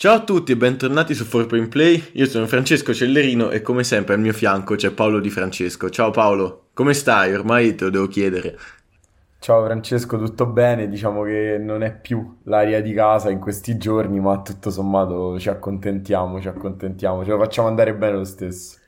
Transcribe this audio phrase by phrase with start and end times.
[0.00, 2.12] Ciao a tutti e bentornati su 4 Play.
[2.12, 5.90] Io sono Francesco Cellerino e come sempre al mio fianco c'è Paolo Di Francesco.
[5.90, 7.34] Ciao Paolo, come stai?
[7.34, 8.56] Ormai te lo devo chiedere.
[9.40, 10.88] Ciao Francesco, tutto bene?
[10.88, 15.50] Diciamo che non è più l'aria di casa in questi giorni, ma tutto sommato ci
[15.50, 18.78] accontentiamo, ci accontentiamo, ce lo facciamo andare bene lo stesso.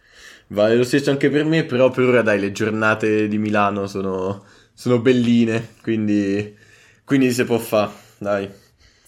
[0.47, 4.45] Vale lo stesso anche per me, però per ora dai, le giornate di Milano sono,
[4.73, 6.57] sono belline, quindi,
[7.05, 8.62] quindi si può fare, dai.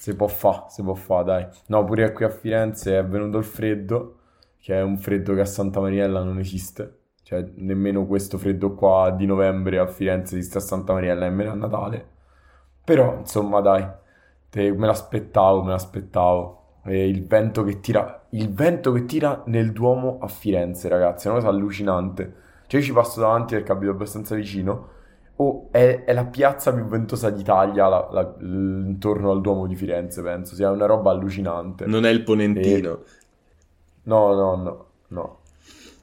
[0.04, 1.46] Si può fare, si può fare, dai.
[1.68, 4.18] No, pure qui a Firenze è venuto il freddo,
[4.60, 6.98] che è un freddo che a Santa Mariella non esiste.
[7.22, 11.54] Cioè, nemmeno questo freddo qua di novembre a Firenze esiste a Santa Mariella, nemmeno a
[11.54, 12.06] Natale.
[12.84, 13.88] Però, insomma, dai,
[14.50, 16.80] te, me l'aspettavo, me l'aspettavo.
[16.84, 21.30] E il vento che tira, il vento che tira nel Duomo a Firenze, ragazzi, è
[21.30, 22.34] una cosa allucinante.
[22.66, 24.88] Cioè, io ci passo davanti perché abito abbastanza vicino
[25.36, 30.22] Oh, è, è, la piazza più ventosa d'Italia la, la, intorno al Duomo di Firenze,
[30.22, 30.54] penso.
[30.54, 31.86] Sia una roba allucinante.
[31.86, 32.92] Non è il Ponentino.
[32.92, 32.98] E...
[34.04, 35.38] No, no, no, no.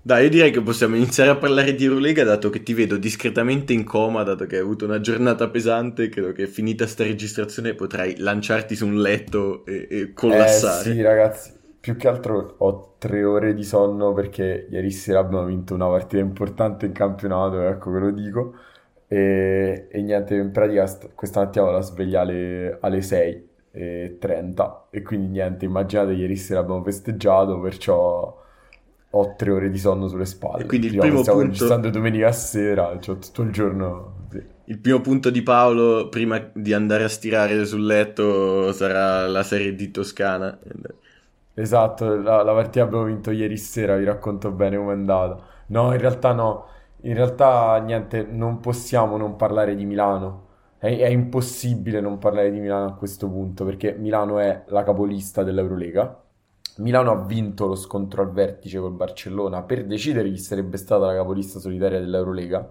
[0.04, 3.72] Dai, io direi che possiamo iniziare a parlare di Eurolega, dato che ti vedo discretamente
[3.72, 6.10] in coma, dato che hai avuto una giornata pesante.
[6.10, 10.90] Credo che finita sta registrazione potrai lanciarti su un letto e, e collassare.
[10.90, 11.52] Eh sì, ragazzi.
[11.80, 16.22] Più che altro ho tre ore di sonno perché ieri sera abbiamo vinto una partita
[16.22, 18.56] importante in campionato, ecco ve lo dico.
[19.12, 25.28] E, e niente, in pratica st- questa mattina vado a svegliare alle 6.30 e quindi
[25.28, 28.42] niente, immaginate ieri sera abbiamo festeggiato, perciò
[29.14, 30.64] ho tre ore di sonno sulle spalle.
[30.64, 31.54] E quindi il primo stiamo punto...
[31.54, 34.28] registrando domenica sera, cioè tutto il giorno...
[34.30, 34.42] Sì.
[34.64, 39.76] Il primo punto di Paolo prima di andare a stirare sul letto sarà la serie
[39.76, 40.58] di Toscana.
[41.54, 45.38] Esatto, la, la partita abbiamo vinto ieri sera, vi racconto bene com'è andata.
[45.68, 46.68] No, in realtà no
[47.04, 50.50] in realtà, niente, non possiamo non parlare di Milano.
[50.78, 55.44] È, è, impossibile non parlare di Milano a questo punto, perché Milano è la capolista
[55.44, 56.24] dell'Eurolega.
[56.78, 61.16] Milano ha vinto lo scontro al vertice col Barcellona per decidere chi sarebbe stata la
[61.16, 62.68] capolista solitaria dell'Eurolega.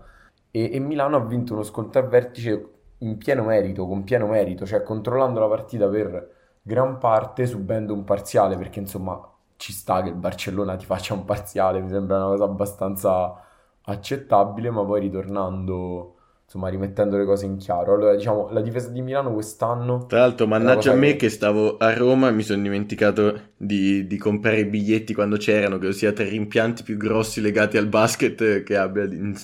[0.50, 2.68] E, e Milano ha vinto uno scontro al vertice
[2.98, 8.04] in pieno merito, con pieno merito, cioè controllando la partita per gran parte, subendo un
[8.04, 9.20] parziale, perché insomma
[9.56, 13.44] ci sta che il Barcellona ti faccia un parziale, mi sembra una cosa abbastanza
[13.92, 17.94] accettabile, ma poi ritornando, insomma, rimettendo le cose in chiaro.
[17.94, 20.06] Allora, diciamo, la difesa di Milano quest'anno...
[20.06, 21.16] Tra l'altro, mannaggia a me che...
[21.16, 21.28] che...
[21.28, 25.92] stavo a Roma e mi sono dimenticato di, di, comprare i biglietti quando c'erano, che
[25.92, 29.36] sia tra i rimpianti più grossi legati al basket che abbia di,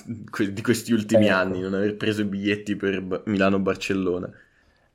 [0.51, 1.35] di questi ultimi ecco.
[1.35, 4.29] anni, non aver preso i biglietti per Milano-Barcellona.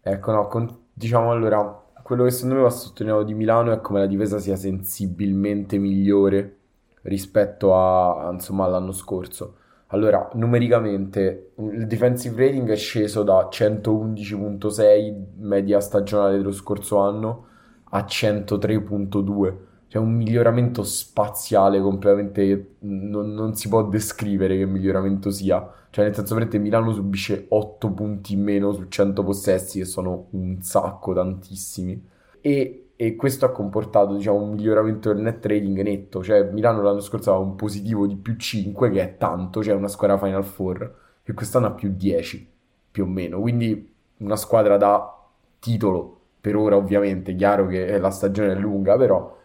[0.01, 4.01] Ecco, no, con, diciamo allora, quello che secondo me va sottolineato di Milano è come
[4.01, 6.57] la difesa sia sensibilmente migliore
[7.03, 9.57] rispetto a, insomma, all'anno scorso.
[9.89, 17.47] Allora, numericamente il defensive rating è sceso da 111.6 media stagionale dello scorso anno
[17.91, 19.55] a 103.2,
[19.89, 25.71] cioè un miglioramento spaziale completamente non, non, si può descrivere che miglioramento sia.
[25.91, 30.29] Cioè, nel senso, veramente Milano subisce 8 punti in meno su 100 possessi, che sono
[30.31, 32.09] un sacco, tantissimi.
[32.41, 37.01] E e questo ha comportato diciamo, un miglioramento del net rating netto, cioè Milano l'anno
[37.01, 40.99] scorso aveva un positivo di più 5 che è tanto, cioè una squadra Final Four
[41.25, 42.49] e quest'anno ha più 10
[42.93, 45.21] più o meno, quindi una squadra da
[45.59, 49.37] titolo per ora ovviamente, chiaro che la stagione è lunga però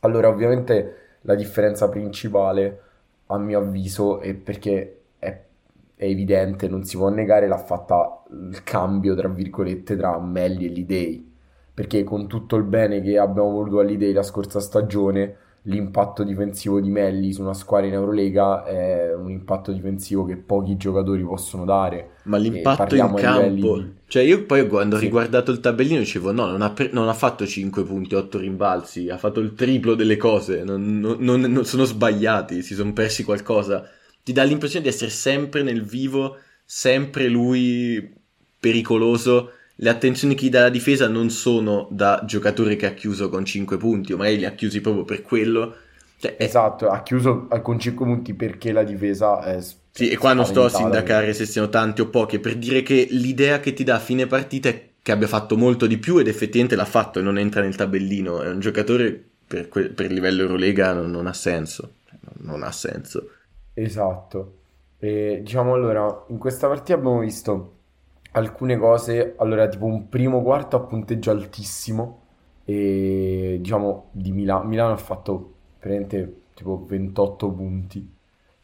[0.00, 2.80] allora ovviamente la differenza principale
[3.26, 5.28] a mio avviso è perché è,
[5.96, 10.68] è evidente, non si può negare l'ha fatta il cambio tra virgolette tra Melli e
[10.70, 11.29] Lidei
[11.80, 16.90] perché con tutto il bene che abbiamo voluto all'idea la scorsa stagione, l'impatto difensivo di
[16.90, 22.16] Melli su una squadra in Eurolega è un impatto difensivo che pochi giocatori possono dare.
[22.24, 23.92] Ma l'impatto in campo, di...
[24.08, 25.02] cioè io poi quando sì.
[25.02, 28.38] ho riguardato il tabellino dicevo no, non ha, pre- non ha, fatto 5 punti, 8
[28.38, 33.24] rimbalzi, ha fatto il triplo delle cose, non, non, non sono sbagliati, si sono persi
[33.24, 33.88] qualcosa.
[34.22, 38.18] Ti dà l'impressione di essere sempre nel vivo, sempre lui
[38.60, 39.52] pericoloso
[39.82, 43.46] le attenzioni che gli dà la difesa non sono da giocatore che ha chiuso con
[43.46, 45.74] 5 punti, o magari li ha chiusi proprio per quello.
[46.18, 49.58] Cioè, esatto, ha chiuso con 5 punti perché la difesa è...
[49.92, 53.08] Sì, e qua non sto a sindacare se siano tanti o pochi, per dire che
[53.10, 56.28] l'idea che ti dà a fine partita è che abbia fatto molto di più ed
[56.28, 58.42] effettivamente l'ha fatto e non entra nel tabellino.
[58.42, 61.94] È un giocatore per, que- per livello Eurolega non, non ha senso.
[62.42, 63.30] Non ha senso.
[63.72, 64.56] Esatto.
[64.98, 67.78] E, diciamo allora, in questa partita abbiamo visto
[68.32, 72.18] alcune cose, allora tipo un primo quarto a punteggio altissimo
[72.64, 78.14] e diciamo di Milano, Milano ha fatto praticamente tipo 28 punti,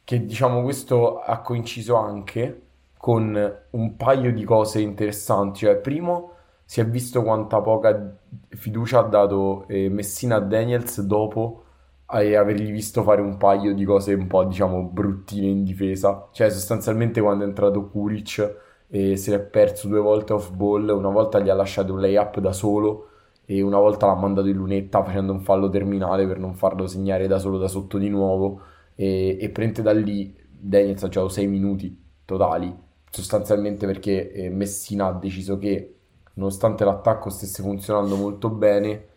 [0.05, 2.63] che diciamo questo ha coinciso anche
[2.97, 6.33] con un paio di cose interessanti, cioè primo
[6.65, 8.17] si è visto quanta poca
[8.49, 11.63] fiducia ha dato eh, Messina a Daniels dopo
[12.07, 16.29] avergli visto fare un paio di cose un po' diciamo bruttine in difesa.
[16.33, 18.65] Cioè sostanzialmente quando è entrato Kuric
[18.97, 22.41] e si è perso due volte off ball una volta gli ha lasciato un layup
[22.41, 23.09] da solo
[23.45, 27.27] e una volta l'ha mandato in lunetta facendo un fallo terminale per non farlo segnare
[27.27, 28.61] da solo da sotto di nuovo.
[28.95, 32.75] E, e prende da lì Daniels ha giocato 6 minuti totali
[33.11, 35.97] sostanzialmente perché eh, Messina ha deciso che
[36.35, 39.09] nonostante l'attacco stesse funzionando molto bene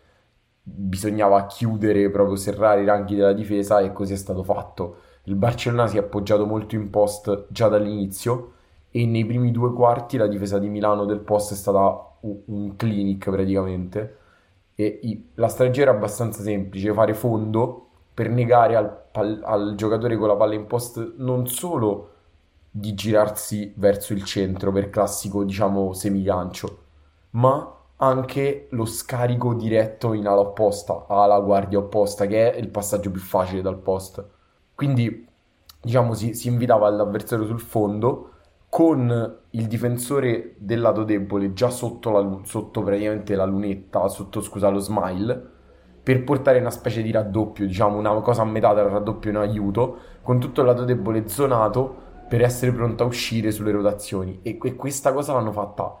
[0.62, 4.96] bisognava chiudere proprio serrare i ranghi della difesa e così è stato fatto.
[5.24, 8.52] Il Barcellona si è appoggiato molto in post già dall'inizio
[8.90, 13.30] e nei primi due quarti la difesa di Milano del post è stata un clinic
[13.30, 14.18] praticamente
[14.74, 20.28] e la strategia era abbastanza semplice, fare fondo per negare al, al, al, giocatore con
[20.28, 22.08] la palla in post non solo
[22.70, 26.78] di girarsi verso il centro per classico, diciamo, semigancio,
[27.30, 33.10] ma anche lo scarico diretto in ala opposta, alla guardia opposta, che è il passaggio
[33.10, 34.24] più facile dal post.
[34.74, 35.26] Quindi,
[35.80, 38.29] diciamo, si, si invitava l'avversario sul fondo
[38.70, 44.68] con il difensore del lato debole già sotto, la, sotto praticamente la lunetta, sotto scusa
[44.68, 45.48] lo smile,
[46.02, 49.98] per portare una specie di raddoppio, diciamo una cosa a metà tra raddoppio in aiuto,
[50.22, 54.38] con tutto il lato debole zonato per essere pronto a uscire sulle rotazioni.
[54.42, 55.92] E, e questa cosa l'hanno fatta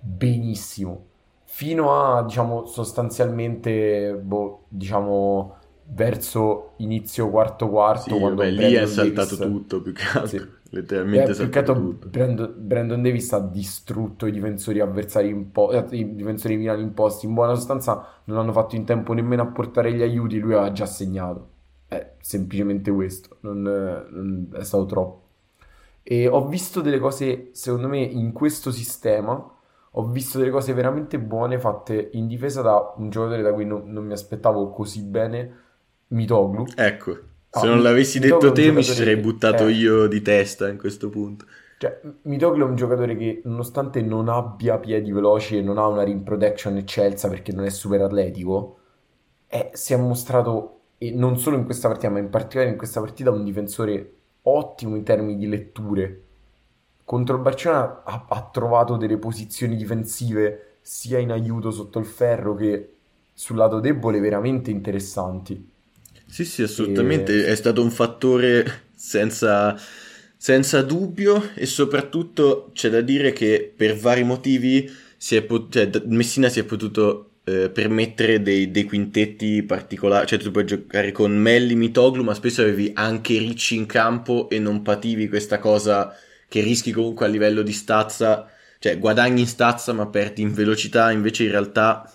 [0.00, 1.04] benissimo,
[1.44, 5.56] fino a diciamo sostanzialmente, boh, diciamo
[5.88, 8.14] verso inizio quarto quarto.
[8.14, 9.54] Sì, quando beh, lì è saltato Davis...
[9.54, 10.26] tutto più che altro.
[10.26, 15.86] Sì letteralmente eh, altro Brandon, Brandon, Davis ha distrutto i difensori avversari in po- eh,
[15.96, 17.26] i difensori Milan imposti.
[17.26, 20.38] In buona sostanza non hanno fatto in tempo nemmeno a portare gli aiuti.
[20.38, 21.48] Lui aveva già segnato.
[21.86, 23.36] È semplicemente questo.
[23.40, 25.22] Non, non è stato troppo.
[26.02, 29.50] E ho visto delle cose secondo me in questo sistema
[29.96, 33.84] ho visto delle cose veramente buone fatte in difesa da un giocatore da cui non,
[33.86, 35.62] non mi aspettavo così bene
[36.08, 36.66] Mitoglu.
[36.74, 39.72] Ecco se non l'avessi detto te mi ci sarei buttato eh.
[39.72, 41.46] io di testa in questo punto.
[41.78, 46.02] Cioè, Mitoglu è un giocatore che nonostante non abbia piedi veloci e non ha una
[46.02, 48.78] rim protection eccelsa perché non è super atletico,
[49.46, 53.00] è, si è mostrato, e non solo in questa partita, ma in particolare in questa
[53.00, 56.22] partita, un difensore ottimo in termini di letture.
[57.04, 62.54] Contro il Barcellona ha, ha trovato delle posizioni difensive sia in aiuto sotto il ferro
[62.54, 62.94] che
[63.32, 65.72] sul lato debole veramente interessanti.
[66.34, 67.52] Sì, sì, assolutamente, e...
[67.52, 69.78] è stato un fattore senza,
[70.36, 76.48] senza, dubbio e soprattutto c'è da dire che per vari motivi si pot- cioè, Messina
[76.48, 81.76] si è potuto eh, permettere dei, dei, quintetti particolari, cioè tu puoi giocare con Melli,
[81.76, 86.12] Mitoglu, ma spesso avevi anche Ricci in campo e non pativi questa cosa
[86.48, 88.50] che rischi comunque a livello di stazza,
[88.80, 92.12] cioè guadagni in stazza ma perdi in velocità, invece in realtà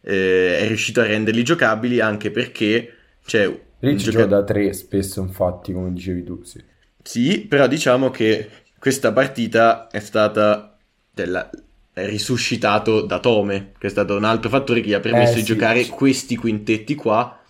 [0.00, 2.94] eh, è riuscito a renderli giocabili anche perché
[3.30, 6.60] cioè, Rich gioca da 3 spesso, infatti, come dicevi tu, sì.
[7.00, 10.76] Sì, però diciamo che questa partita è stata
[11.14, 11.48] della,
[11.92, 15.36] è risuscitato da Tome, che è stato un altro fattore che gli ha permesso eh,
[15.36, 15.90] di sì, giocare sì.
[15.90, 17.40] questi quintetti qua,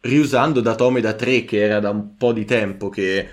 [0.00, 3.26] riusando da Tome da 3, che era da un po' di tempo che,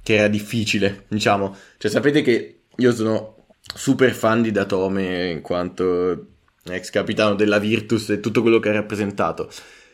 [0.00, 1.56] che era difficile, diciamo.
[1.76, 6.26] Cioè, sapete che io sono super fan di Datome in quanto
[6.66, 9.50] ex capitano della Virtus e tutto quello che ha rappresentato.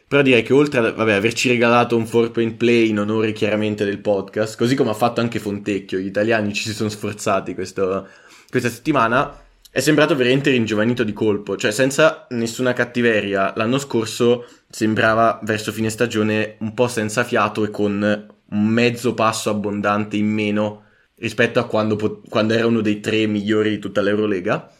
[0.08, 3.98] Però direi che oltre ad vabbè, averci regalato un 4 play in onore chiaramente del
[3.98, 8.08] podcast, così come ha fatto anche Fontecchio, gli italiani ci si sono sforzati questo,
[8.48, 9.38] questa settimana,
[9.70, 13.52] è sembrato veramente ringiovanito di colpo, cioè senza nessuna cattiveria.
[13.54, 19.50] L'anno scorso sembrava verso fine stagione un po' senza fiato e con un mezzo passo
[19.50, 20.84] abbondante in meno
[21.16, 24.70] rispetto a quando, quando era uno dei tre migliori di tutta l'Eurolega.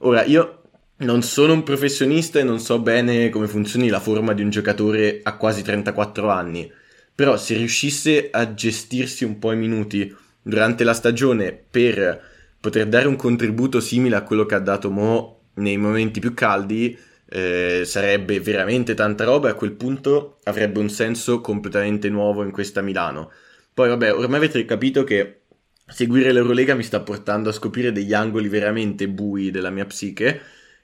[0.00, 0.57] Ora, io
[0.98, 5.20] non sono un professionista e non so bene come funzioni la forma di un giocatore
[5.22, 6.70] a quasi 34 anni,
[7.14, 12.20] però se riuscisse a gestirsi un po' i minuti durante la stagione per
[12.60, 16.96] poter dare un contributo simile a quello che ha dato Mo nei momenti più caldi,
[17.30, 22.50] eh, sarebbe veramente tanta roba e a quel punto avrebbe un senso completamente nuovo in
[22.50, 23.30] questa Milano.
[23.72, 25.42] Poi vabbè, ormai avete capito che
[25.86, 30.40] seguire l'Eurolega mi sta portando a scoprire degli angoli veramente bui della mia psiche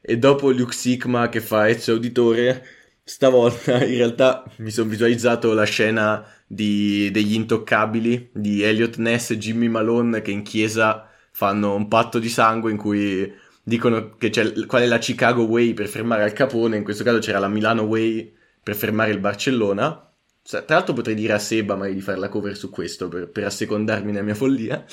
[0.07, 2.63] e dopo Luke Sigma che fa Ezio Auditore,
[3.03, 9.39] stavolta in realtà mi sono visualizzato la scena di, degli intoccabili di Elliot Ness e
[9.39, 13.33] Jimmy Malone che in chiesa fanno un patto di sangue in cui
[13.63, 17.19] dicono che c'è qual è la Chicago Way per fermare Al Capone, in questo caso
[17.19, 18.31] c'era la Milano Way
[18.63, 20.07] per fermare il Barcellona.
[20.47, 23.45] Tra l'altro potrei dire a Seba mai di fare la cover su questo per, per
[23.45, 24.85] assecondarmi nella mia follia.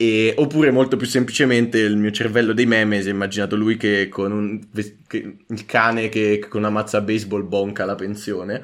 [0.00, 4.08] E, oppure molto più semplicemente il mio cervello dei meme si è immaginato lui che
[4.08, 4.60] con un,
[5.08, 8.62] che, il cane che, che con una mazza baseball bonca la pensione.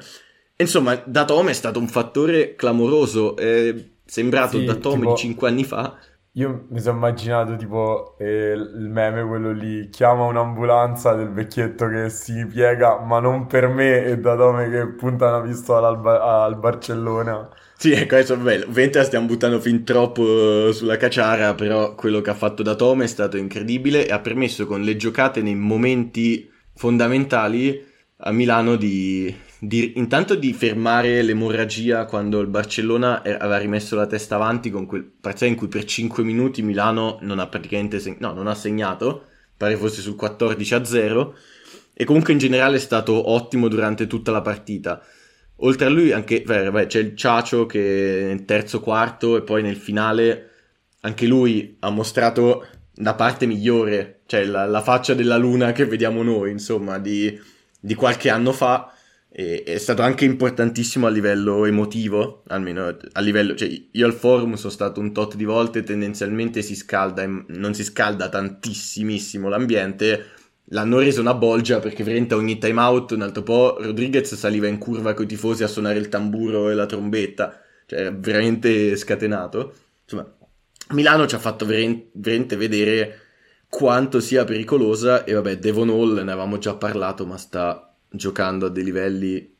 [0.55, 3.35] Insomma, da Tom è stato un fattore clamoroso.
[3.35, 3.75] È
[4.05, 5.11] sembrato sì, da Tom tipo...
[5.11, 5.97] di 5 anni fa
[6.37, 12.09] io mi sono immaginato tipo eh, il meme, quello lì, chiama un'ambulanza del vecchietto che
[12.09, 16.43] si piega, ma non per me, e da dove che punta una pistola al, ba-
[16.43, 17.49] al Barcellona.
[17.77, 18.65] Sì, ecco, adesso bello.
[18.71, 23.03] La stiamo buttando fin troppo eh, sulla cacciara, però quello che ha fatto da Tom
[23.03, 27.83] è stato incredibile e ha permesso con le giocate nei momenti fondamentali
[28.19, 34.35] a Milano di, di, intanto di fermare l'emorragia quando il Barcellona aveva rimesso la testa
[34.35, 38.33] avanti con quel partita in cui per 5 minuti Milano non ha praticamente seg- no,
[38.33, 39.25] non ha segnato,
[39.57, 41.35] pare fosse sul 14 a 0
[41.93, 45.01] e comunque in generale è stato ottimo durante tutta la partita.
[45.57, 49.61] Oltre a lui anche beh, beh, c'è il Ciacio che nel terzo quarto e poi
[49.61, 50.49] nel finale
[51.01, 56.23] anche lui ha mostrato la parte migliore, cioè la, la faccia della luna che vediamo
[56.23, 57.39] noi, insomma, di,
[57.79, 58.89] di qualche anno fa.
[59.37, 64.53] E è stato anche importantissimo a livello emotivo, almeno a livello, cioè io al forum
[64.53, 70.25] sono stato un tot di volte, tendenzialmente si scalda, non si scalda tantissimissimo l'ambiente,
[70.69, 74.77] l'hanno reso una bolgia perché veramente ogni time out un altro po' Rodriguez saliva in
[74.77, 79.73] curva con i tifosi a suonare il tamburo e la trombetta, cioè veramente scatenato.
[80.03, 80.31] Insomma,
[80.89, 83.19] Milano ci ha fatto veramente vedere
[83.69, 88.69] quanto sia pericolosa e vabbè, Devon Hall ne avevamo già parlato, ma sta giocando a
[88.69, 89.53] dei livelli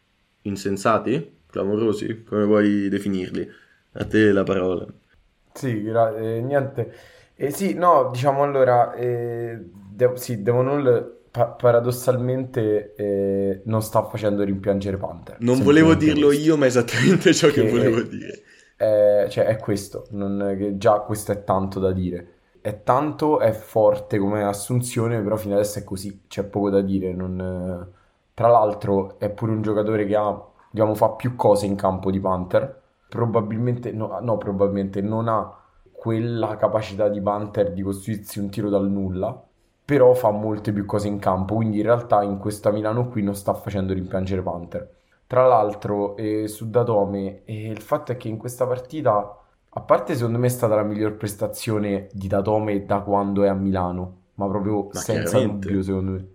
[0.43, 3.49] insensati, clamorosi, come vuoi definirli?
[3.93, 4.85] A te la parola.
[5.53, 6.93] Sì, gra- eh, niente.
[7.35, 9.57] Eh, sì, no, diciamo allora, eh,
[9.95, 15.37] de- sì, Devon Hall pa- paradossalmente eh, non sta facendo rimpiangere Panther.
[15.39, 16.43] Non volevo dirlo questo.
[16.43, 18.41] io, ma è esattamente ciò che, che volevo dire.
[18.75, 22.29] È, cioè, è questo, non, che già questo è tanto da dire.
[22.61, 27.13] È tanto, è forte come assunzione, però fino adesso è così, c'è poco da dire,
[27.13, 27.93] non
[28.35, 30.37] tra l'altro è pure un giocatore che ha,
[30.69, 32.81] diciamo, fa più cose in campo di Panther.
[33.07, 35.57] Probabilmente, no, no, probabilmente non ha
[35.91, 39.41] quella capacità di Panther di costruirsi un tiro dal nulla,
[39.85, 43.35] però fa molte più cose in campo, quindi in realtà in questa Milano qui non
[43.35, 44.93] sta facendo rimpiangere Panther.
[45.27, 49.37] Tra l'altro, eh, su Datome, eh, il fatto è che in questa partita,
[49.69, 53.53] a parte secondo me è stata la miglior prestazione di Datome da quando è a
[53.53, 56.27] Milano, ma proprio ma senza dubbio secondo me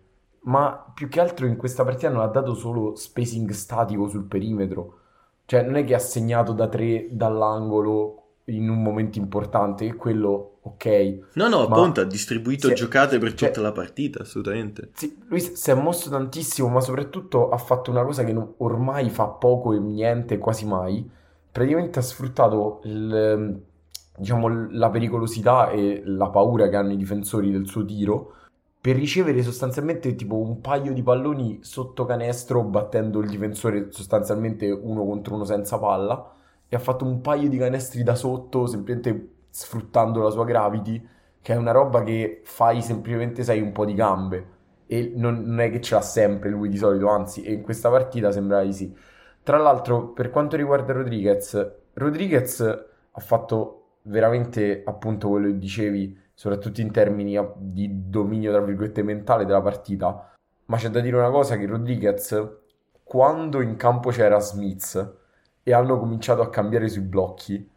[0.42, 4.98] ma più che altro in questa partita non ha dato solo spacing statico sul perimetro.
[5.44, 8.19] Cioè, non è che ha segnato da tre dall'angolo
[8.50, 11.18] in un momento importante, che quello ok.
[11.34, 14.90] No, no, appunto, ha distribuito è, giocate per cioè, tutta la partita, assolutamente.
[14.94, 19.10] Sì, lui si è mosso tantissimo, ma soprattutto ha fatto una cosa che non, ormai
[19.10, 21.08] fa poco e niente, quasi mai.
[21.50, 23.60] Praticamente ha sfruttato il,
[24.16, 28.34] diciamo, la pericolosità e la paura che hanno i difensori del suo tiro
[28.80, 35.04] per ricevere sostanzialmente tipo un paio di palloni sotto canestro battendo il difensore sostanzialmente uno
[35.04, 36.32] contro uno senza palla
[36.70, 41.06] e ha fatto un paio di canestri da sotto semplicemente sfruttando la sua gravity
[41.42, 45.60] che è una roba che fai semplicemente sai un po' di gambe e non, non
[45.60, 48.72] è che ce l'ha sempre lui di solito anzi e in questa partita sembra di
[48.72, 48.96] sì
[49.42, 56.80] tra l'altro per quanto riguarda Rodriguez Rodriguez ha fatto veramente appunto quello che dicevi soprattutto
[56.80, 60.34] in termini di dominio, tra virgolette, mentale della partita.
[60.66, 62.60] Ma c'è da dire una cosa, che Rodriguez,
[63.04, 65.18] quando in campo c'era Smith
[65.70, 67.68] e hanno cominciato a cambiare sui blocchi,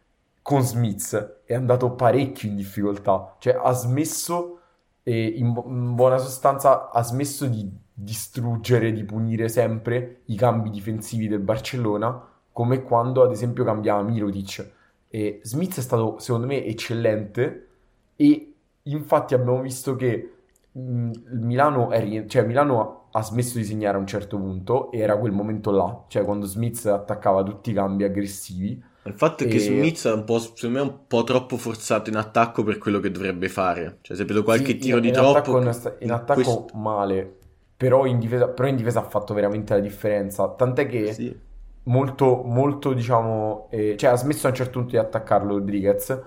[0.42, 3.36] con Smith è andato parecchio in difficoltà.
[3.38, 4.60] Cioè ha smesso,
[5.02, 11.28] e in, in buona sostanza, ha smesso di distruggere, di punire sempre i cambi difensivi
[11.28, 14.70] del Barcellona, come quando ad esempio cambiava Mirotic.
[15.08, 17.68] E Smith è stato, secondo me, eccellente
[18.16, 18.54] e
[18.86, 20.32] Infatti abbiamo visto che
[20.72, 25.16] mh, Milano, è, cioè Milano ha smesso di segnare a un certo punto e era
[25.16, 28.82] quel momento là, cioè quando Smith attaccava tutti i cambi aggressivi.
[29.04, 29.50] Il fatto è e...
[29.50, 32.98] che Smith è un po', secondo me, un po' troppo forzato in attacco per quello
[32.98, 33.98] che dovrebbe fare.
[34.00, 35.58] Cioè, se vedo qualche sì, tiro in, di in troppo...
[35.58, 35.60] Attacco,
[36.00, 36.66] in, attacco questo...
[36.74, 37.36] male,
[37.76, 40.48] però in, difesa, però in, difesa, ha fatto veramente la differenza.
[40.48, 41.38] Tant'è che sì.
[41.84, 43.68] molto, molto, diciamo...
[43.70, 46.22] Eh, cioè ha smesso a un certo punto di attaccarlo Rodriguez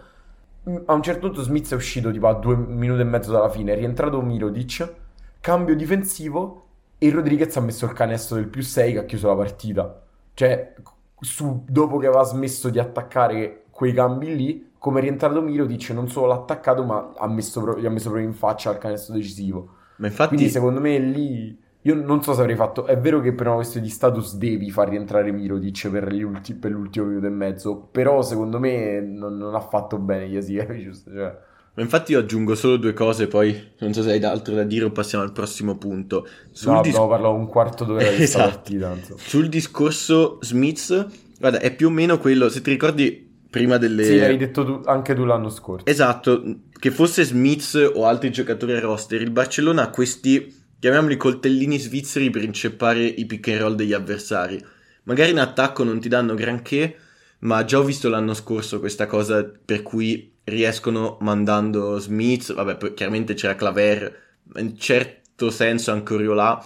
[0.86, 3.72] a un certo punto Smith è uscito tipo a due minuti e mezzo dalla fine,
[3.72, 4.94] è rientrato Mirodic,
[5.40, 6.67] cambio difensivo
[6.98, 10.02] e Rodriguez ha messo il canestro del più 6 che ha chiuso la partita.
[10.34, 10.74] Cioè,
[11.20, 16.08] su, dopo che aveva smesso di attaccare quei cambi lì, come è rientrato Mirodic non
[16.10, 19.76] solo l'ha attaccato ma ha messo, gli ha messo proprio in faccia il canestro decisivo.
[19.98, 20.36] Ma infatti...
[20.36, 22.86] Quindi secondo me lì io non so se avrei fatto.
[22.86, 26.72] È vero che per una questione di status devi far rientrare Mirodic per, ulti, per
[26.72, 27.78] l'ultimo minuto e mezzo.
[27.92, 31.04] Però secondo me non, non ha fatto bene Jasikevic.
[31.08, 31.38] Cioè.
[31.78, 34.86] Ma infatti io aggiungo solo due cose, poi non so se hai altro da dire
[34.86, 36.28] o passiamo al prossimo punto.
[36.50, 38.50] Sul no, dis- no, parlo un quarto d'ora di esatto.
[38.50, 38.94] partita.
[38.96, 39.20] Insomma.
[39.20, 41.06] Sul discorso Smith,
[41.38, 44.04] guarda, è più o meno quello, se ti ricordi prima delle...
[44.04, 45.86] Sì, l'hai detto tu, anche tu l'anno scorso.
[45.86, 51.78] Esatto, che fosse Smith o altri giocatori a roster, il Barcellona ha questi chiamiamoli coltellini
[51.78, 54.60] svizzeri per inceppare i pick and roll degli avversari.
[55.04, 56.96] Magari in attacco non ti danno granché,
[57.42, 63.34] ma già ho visto l'anno scorso questa cosa per cui riescono mandando Smith, vabbè, chiaramente
[63.34, 64.16] c'era Claver,
[64.56, 66.66] in certo senso anche Oriolà,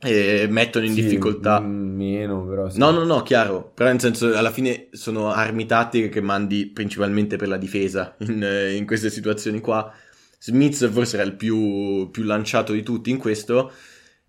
[0.00, 1.60] e mettono in sì, difficoltà.
[1.60, 2.68] Meno, però.
[2.70, 2.78] Sì.
[2.78, 3.72] No, no, no, chiaro.
[3.74, 8.74] Però nel senso, alla fine sono armi tattiche che mandi principalmente per la difesa in,
[8.76, 9.92] in queste situazioni qua.
[10.38, 13.72] Smith forse era il più, più lanciato di tutti in questo,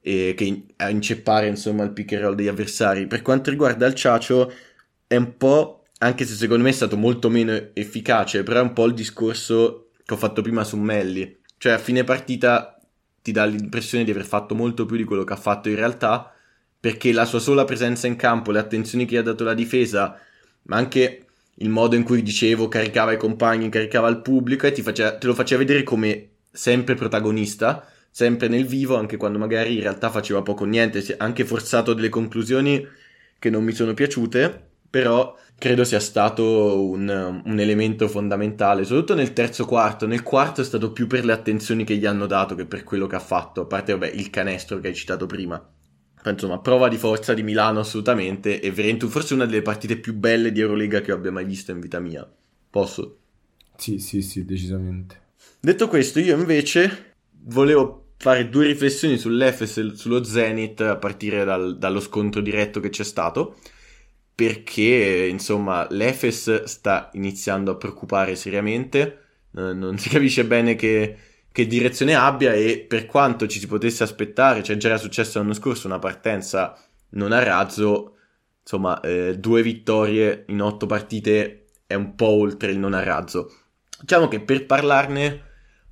[0.01, 3.05] e che a inceppare insomma il pick and roll degli avversari.
[3.05, 4.51] Per quanto riguarda il Ciacio,
[5.05, 8.73] è un po', anche se secondo me è stato molto meno efficace, però è un
[8.73, 11.37] po' il discorso che ho fatto prima su Melli.
[11.57, 12.79] Cioè a fine partita
[13.21, 16.33] ti dà l'impressione di aver fatto molto più di quello che ha fatto in realtà,
[16.79, 20.17] perché la sua sola presenza in campo, le attenzioni che gli ha dato la difesa,
[20.63, 21.25] ma anche
[21.55, 25.33] il modo in cui dicevo caricava i compagni, caricava il pubblico e faceva, te lo
[25.33, 30.63] faceva vedere come sempre protagonista, sempre nel vivo, anche quando magari in realtà faceva poco
[30.63, 32.87] o niente, si è anche forzato delle conclusioni
[33.37, 39.33] che non mi sono piaciute, però credo sia stato un, un, elemento fondamentale, soprattutto nel
[39.33, 40.07] terzo quarto.
[40.07, 43.05] Nel quarto è stato più per le attenzioni che gli hanno dato che per quello
[43.05, 45.63] che ha fatto, a parte vabbè, il canestro che hai citato prima
[46.25, 50.51] insomma, prova di forza di Milano assolutamente e veramente forse una delle partite più belle
[50.51, 52.29] di Eurolega che abbia mai visto in vita mia.
[52.69, 53.17] Posso?
[53.77, 55.27] Sì, sì, sì, decisamente.
[55.59, 61.77] Detto questo, io invece volevo fare due riflessioni sull'Efes e sullo Zenith a partire dal,
[61.77, 63.55] dallo scontro diretto che c'è stato
[64.39, 71.17] perché insomma l'Efes sta iniziando a preoccupare seriamente non si capisce bene che
[71.51, 75.53] che direzione abbia e per quanto ci si potesse aspettare, cioè già era successo l'anno
[75.53, 76.77] scorso una partenza
[77.09, 78.17] non a razzo,
[78.61, 83.51] insomma eh, due vittorie in otto partite è un po' oltre il non a razzo.
[83.99, 85.43] Diciamo che per parlarne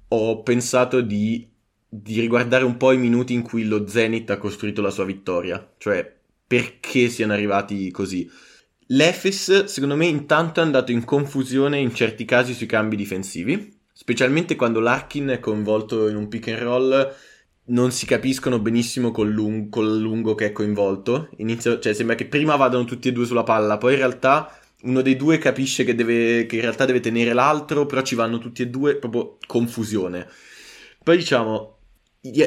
[0.09, 1.49] ho pensato di,
[1.85, 5.73] di riguardare un po' i minuti in cui lo Zenith ha costruito la sua vittoria,
[5.77, 6.16] cioè
[6.47, 8.29] perché siano arrivati così.
[8.87, 14.55] L'Efes, secondo me, intanto è andato in confusione in certi casi sui cambi difensivi, specialmente
[14.55, 17.15] quando Larkin è coinvolto in un pick and roll
[17.69, 21.29] non si capiscono benissimo col, lung- col lungo che è coinvolto.
[21.37, 25.01] Inizio, cioè, sembra che prima vadano tutti e due sulla palla, poi in realtà uno
[25.01, 28.61] dei due capisce che, deve, che in realtà deve tenere l'altro, però ci vanno tutti
[28.61, 30.27] e due, proprio confusione.
[31.03, 31.76] Poi diciamo,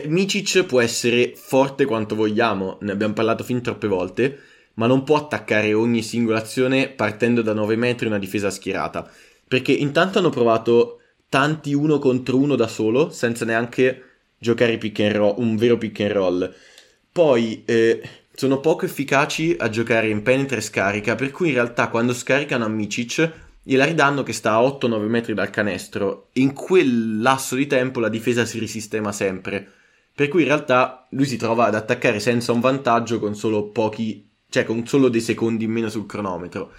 [0.07, 4.39] Micic può essere forte quanto vogliamo, ne abbiamo parlato fin troppe volte,
[4.75, 9.11] ma non può attaccare ogni singola azione partendo da 9 metri una difesa schierata.
[9.47, 14.05] Perché intanto hanno provato tanti uno contro uno da solo, senza neanche
[14.39, 14.79] giocare
[15.13, 16.55] roll, un vero pick and roll.
[17.13, 18.01] Poi eh,
[18.33, 22.65] sono poco efficaci a giocare in penetra e scarica, per cui in realtà quando scaricano
[22.65, 26.31] a Micic gliela ridanno che sta a 8-9 metri dal canestro.
[26.33, 29.65] In quel lasso di tempo la difesa si risistema sempre.
[30.13, 34.29] Per cui in realtà lui si trova ad attaccare senza un vantaggio con solo pochi,
[34.49, 36.73] cioè con solo dei secondi in meno sul cronometro.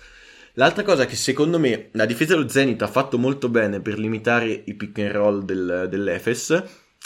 [0.55, 4.63] L'altra cosa che secondo me la difesa dello Zenith ha fatto molto bene per limitare
[4.65, 6.61] i pick and roll del, dell'Efes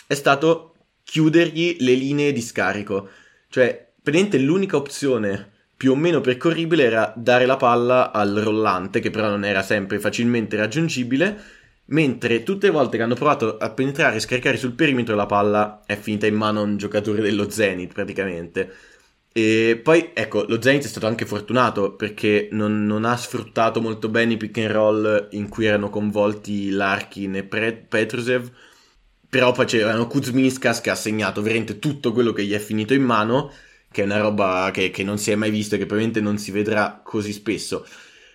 [0.07, 3.07] è stato chiudergli le linee di scarico.
[3.49, 9.09] Cioè, praticamente l'unica opzione più o meno percorribile era dare la palla al rollante, che
[9.09, 11.37] però non era sempre facilmente raggiungibile,
[11.87, 15.81] mentre tutte le volte che hanno provato a penetrare e scaricare sul perimetro la palla
[15.85, 18.71] è finita in mano a un giocatore dello Zenith praticamente.
[19.37, 24.07] E poi, ecco, lo Zenit è stato anche fortunato perché non, non, ha sfruttato molto
[24.07, 28.49] bene i pick and roll in cui erano coinvolti Larkin e Petrusev,
[29.29, 33.03] però poi c'erano Kuzminskas che ha segnato veramente tutto quello che gli è finito in
[33.03, 33.51] mano,
[33.95, 36.37] che è una roba che, che non si è mai vista e che probabilmente non
[36.37, 37.85] si vedrà così spesso.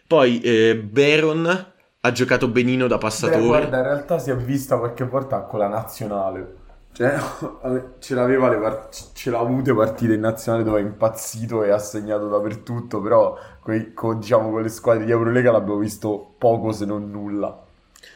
[0.07, 1.66] Poi eh, Baron
[2.01, 3.40] ha giocato benino da passatore.
[3.40, 6.55] Beh, guarda, in realtà si è vista qualche volta con la nazionale.
[6.92, 7.14] Cioè,
[8.01, 11.79] ce l'aveva le part- ce l'ha avute partite in nazionale dove è impazzito e ha
[11.79, 16.87] segnato dappertutto, però con, con, diciamo, con le squadre di Eurolega l'abbiamo visto poco se
[16.87, 17.66] non nulla.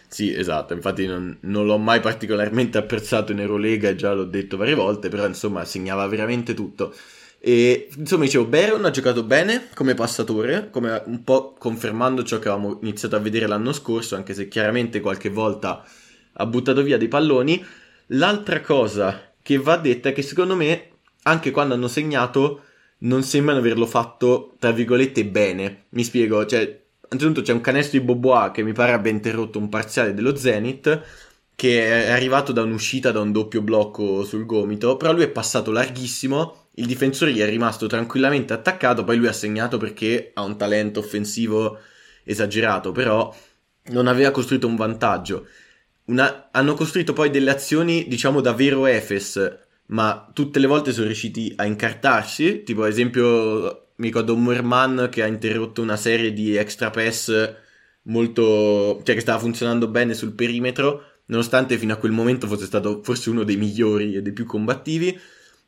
[0.09, 4.74] Sì, esatto, infatti non, non, l'ho mai particolarmente apprezzato in Eurolega, già l'ho detto varie
[4.74, 6.94] volte, però insomma segnava veramente tutto.
[7.46, 12.48] E insomma dicevo, Baron ha giocato bene come passatore, come un po' confermando ciò che
[12.48, 15.85] avevamo iniziato a vedere l'anno scorso, anche se chiaramente qualche volta
[16.33, 17.62] ha buttato via dei palloni
[18.09, 20.90] L'altra cosa che va detta è che secondo me
[21.22, 22.62] anche quando hanno segnato
[22.98, 25.85] non sembrano averlo fatto, tra virgolette, bene.
[25.90, 29.68] Mi spiego, cioè, anzitutto c'è un canestro di Bobois che mi pare abbia interrotto un
[29.68, 31.02] parziale dello Zenith,
[31.54, 35.70] che è arrivato da un'uscita da un doppio blocco sul gomito, però lui è passato
[35.70, 40.56] larghissimo, il difensore gli è rimasto tranquillamente attaccato, poi lui ha segnato perché ha un
[40.56, 41.78] talento offensivo
[42.24, 43.34] esagerato, però
[43.90, 45.46] non aveva costruito un vantaggio.
[46.06, 46.48] Una...
[46.50, 51.64] hanno costruito poi delle azioni, diciamo, davvero Efes, ma tutte le volte sono riusciti a
[51.64, 57.54] incartarsi, tipo ad esempio mi ricordo Moerman che ha interrotto una serie di extra pass
[58.02, 63.02] molto, cioè che stava funzionando bene sul perimetro, nonostante fino a quel momento fosse stato
[63.02, 65.18] forse uno dei migliori e dei più combattivi.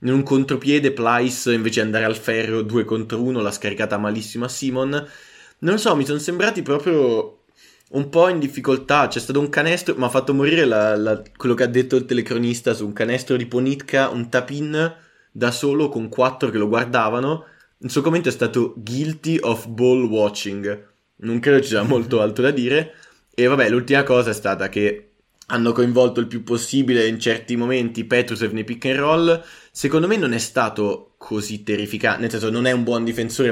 [0.00, 4.44] In un contropiede Plyce invece di andare al ferro 2 contro 1 l'ha scaricata malissimo
[4.44, 4.90] a Simon.
[4.90, 7.44] Non lo so, mi sono sembrati proprio
[7.92, 9.08] un po' in difficoltà.
[9.08, 12.04] C'è stato un canestro, mi ha fatto morire la, la, quello che ha detto il
[12.04, 14.94] telecronista su un canestro di Ponitka, un tapin
[15.32, 17.46] da solo con quattro che lo guardavano.
[17.78, 20.88] Il suo commento è stato guilty of ball watching.
[21.16, 22.94] Non credo ci sia molto altro da dire.
[23.34, 25.12] E vabbè, l'ultima cosa è stata che
[25.48, 29.44] hanno coinvolto il più possibile in certi momenti Petrusev nei pick and roll.
[29.76, 33.50] Secondo me non è stato così terrificante, nel senso non è un buon difensore,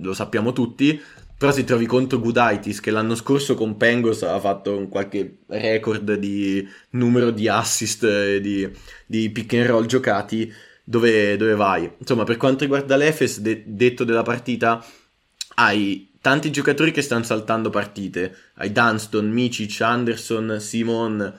[0.00, 1.02] lo sappiamo tutti,
[1.36, 6.14] però si trovi contro Gudaitis che l'anno scorso con Pengos ha fatto un qualche record
[6.14, 8.70] di numero di assist e di,
[9.04, 10.48] di pick and roll giocati.
[10.84, 11.90] Dove, dove, vai?
[11.98, 14.80] Insomma, per quanto riguarda l'Efes, de- detto della partita,
[15.56, 18.32] hai tanti giocatori che stanno saltando partite.
[18.54, 21.36] Hai Dunston, Micic, Anderson, Simon.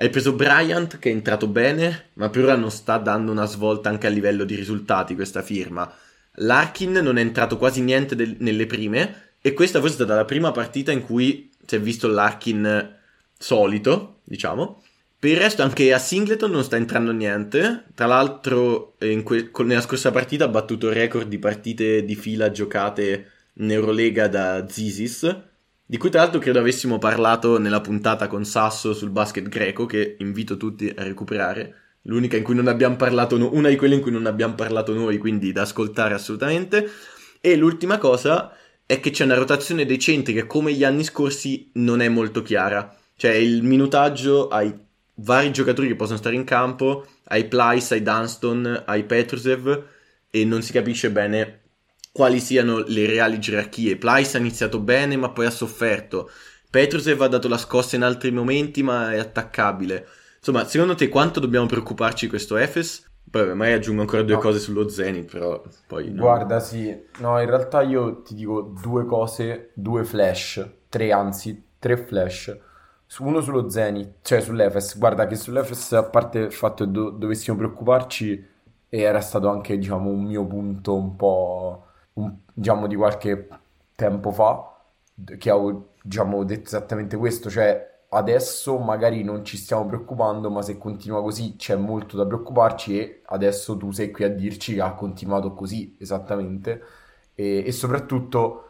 [0.00, 3.88] Hai preso Bryant che è entrato bene, ma per ora non sta dando una svolta
[3.88, 5.92] anche a livello di risultati questa firma.
[6.34, 10.24] Larkin non è entrato quasi niente del- nelle prime, e questa forse è stata la
[10.24, 12.94] prima partita in cui si è visto l'Arkin
[13.36, 14.84] solito, diciamo.
[15.18, 17.86] Per il resto anche a Singleton non sta entrando niente.
[17.92, 23.30] Tra l'altro que- nella scorsa partita ha battuto il record di partite di fila giocate
[23.54, 25.47] in Eurolega da Zisis,
[25.90, 30.16] di cui tra l'altro credo avessimo parlato nella puntata con Sasso sul basket greco, che
[30.18, 31.74] invito tutti a recuperare.
[32.02, 34.92] L'unica in cui non abbiamo parlato, no- una di quelle in cui non abbiamo parlato
[34.92, 36.90] noi, quindi da ascoltare assolutamente.
[37.40, 41.70] E l'ultima cosa è che c'è una rotazione dei centri che come gli anni scorsi
[41.74, 42.94] non è molto chiara.
[43.16, 44.70] Cioè il minutaggio ai
[45.14, 49.84] vari giocatori che possono stare in campo, ai Plyce, ai Dunston, ai Petrusev
[50.30, 51.60] e non si capisce bene
[52.18, 53.96] quali siano le reali gerarchie.
[53.96, 56.28] Plyce ha iniziato bene ma poi ha sofferto.
[56.68, 60.04] Petrusev ha dato la scossa in altri momenti ma è attaccabile.
[60.38, 63.08] Insomma, secondo te quanto dobbiamo preoccuparci di questo Efes?
[63.30, 64.40] Poi magari aggiungo ancora due no.
[64.40, 66.10] cose sullo Zenith, però poi...
[66.10, 66.22] No.
[66.22, 71.98] Guarda, sì, no, in realtà io ti dico due cose, due flash, tre anzi, tre
[71.98, 72.58] flash.
[73.18, 74.98] Uno sullo Zenith, cioè sull'Efes.
[74.98, 78.44] Guarda che sull'Efes, a parte il fatto che do- dovessimo preoccuparci,
[78.88, 81.87] era stato anche, diciamo, un mio punto un po',
[82.52, 83.48] diciamo, di qualche
[83.94, 84.76] tempo fa,
[85.38, 90.78] che avevo, diciamo, detto esattamente questo, cioè adesso magari non ci stiamo preoccupando, ma se
[90.78, 94.94] continua così c'è molto da preoccuparci e adesso tu sei qui a dirci che ha
[94.94, 96.82] continuato così esattamente.
[97.34, 98.64] E, e soprattutto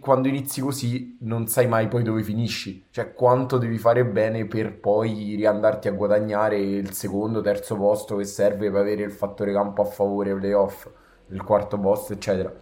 [0.00, 4.78] quando inizi così non sai mai poi dove finisci, cioè quanto devi fare bene per
[4.78, 9.82] poi riandarti a guadagnare il secondo, terzo posto che serve per avere il fattore campo
[9.82, 10.88] a favore, playoff,
[11.30, 12.52] il quarto posto, eccetera.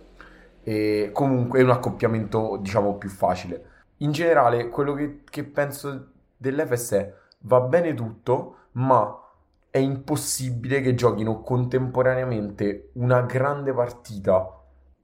[0.62, 6.92] E comunque è un accoppiamento diciamo più facile in generale, quello che, che penso dell'Efes
[6.92, 9.22] è va bene tutto, ma
[9.70, 14.54] è impossibile che giochino contemporaneamente una grande partita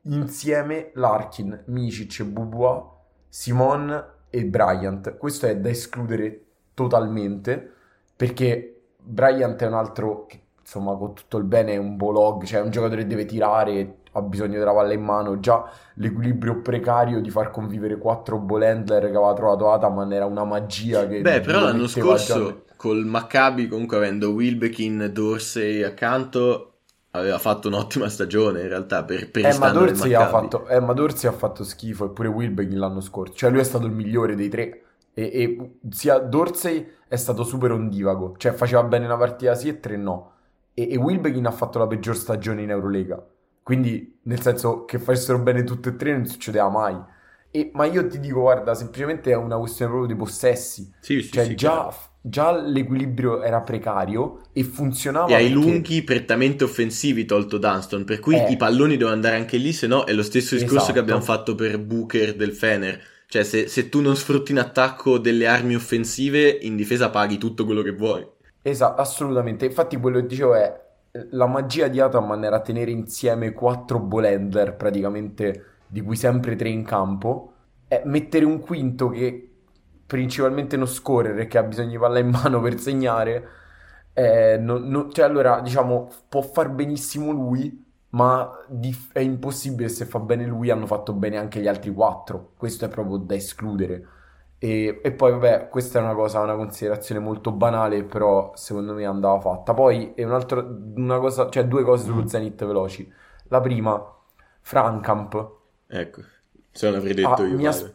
[0.03, 2.83] insieme Larkin, Micic, Bubois,
[3.29, 5.16] Simon e Bryant.
[5.16, 7.72] Questo è da escludere totalmente
[8.16, 12.70] perché Bryant è un altro che insomma con tutto il bene un bolog, cioè un
[12.70, 15.40] giocatore deve tirare ha bisogno della palla in mano.
[15.40, 21.07] Già l'equilibrio precario di far convivere quattro Bolendler che aveva trovato Ataman era una magia
[21.07, 21.20] che...
[21.20, 22.74] Beh, però l'anno scorso già...
[22.77, 26.70] col Maccabi comunque avendo Wilbekin, Dorsey accanto
[27.11, 30.92] aveva fatto un'ottima stagione in realtà per, per eh, ma Dorsey, ha fatto, eh, ma
[30.92, 33.35] Dorsey ha fatto schifo eppure Wilbekin l'anno scorso.
[33.35, 34.81] Cioè lui è stato il migliore dei tre.
[35.12, 38.35] E, e sia Dorsey è stato super ondivago.
[38.37, 40.34] Cioè faceva bene una partita sì e tre no.
[40.74, 43.24] E, e Wilbekin ha fatto la peggior stagione in Eurolega.
[43.62, 46.96] Quindi, nel senso che facessero bene tutte e tre non succedeva mai.
[47.50, 50.92] E, ma io ti dico, guarda, semplicemente è una questione proprio di possessi.
[51.00, 55.28] Sì, sì, cioè, sì, già, già, l'equilibrio era precario e funzionava.
[55.28, 55.54] E hai perché...
[55.54, 58.50] lunghi prettamente offensivi tolto Dunston, per cui eh.
[58.50, 60.92] i palloni devono andare anche lì, se no è lo stesso discorso esatto.
[60.94, 63.00] che abbiamo fatto per Booker del Fener.
[63.28, 67.64] Cioè, se, se tu non sfrutti in attacco delle armi offensive, in difesa paghi tutto
[67.64, 68.26] quello che vuoi.
[68.66, 69.66] Esatto, assolutamente.
[69.66, 70.83] Infatti, quello che dicevo è
[71.31, 76.70] la magia di Ataman era tenere insieme quattro ball handler, praticamente di cui sempre tre
[76.70, 77.53] in campo,
[77.88, 79.50] e mettere un quinto che
[80.07, 83.48] principalmente non scorrere che ha bisogno di palla in mano per segnare.
[84.14, 90.07] Eh, non, non, cioè, allora, diciamo, può far benissimo lui, ma dif- è impossibile se
[90.07, 92.53] fa bene lui, hanno fatto bene anche gli altri quattro.
[92.57, 94.07] Questo è proprio da escludere.
[94.58, 99.04] E, e, poi, vabbè, questa è una cosa, una considerazione molto banale, però secondo me
[99.04, 99.74] andava fatta.
[99.74, 103.12] Poi è un'altra, una cosa, cioè due cose sullo Zenith veloci.
[103.48, 104.02] La prima,
[104.62, 105.52] Frankamp.
[105.86, 106.22] Ecco,
[106.70, 107.68] se non avrei detto ah, io.
[107.68, 107.92] As-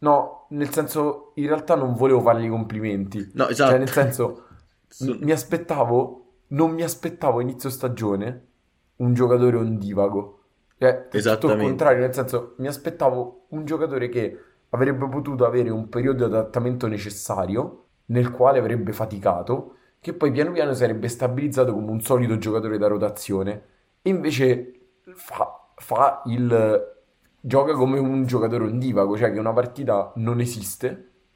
[0.00, 3.30] no, nel senso, in realtà non volevo fargli i complimenti.
[3.34, 3.70] No, esatto.
[3.70, 4.46] Cioè, nel senso,
[5.00, 8.46] m- mi aspettavo, non mi aspettavo inizio stagione
[8.96, 10.34] un giocatore ondivago.
[10.78, 14.38] Cioè, tutto il contrario, nel senso, mi aspettavo un giocatore che
[14.70, 20.52] avrebbe potuto avere un periodo di adattamento necessario, nel quale avrebbe faticato, che poi piano
[20.52, 23.62] piano sarebbe stabilizzato come un solido giocatore da rotazione.
[24.02, 24.72] E invece
[25.14, 26.96] fa, fa il...
[27.40, 30.88] gioca come un giocatore ondivago, cioè che una partita non esiste,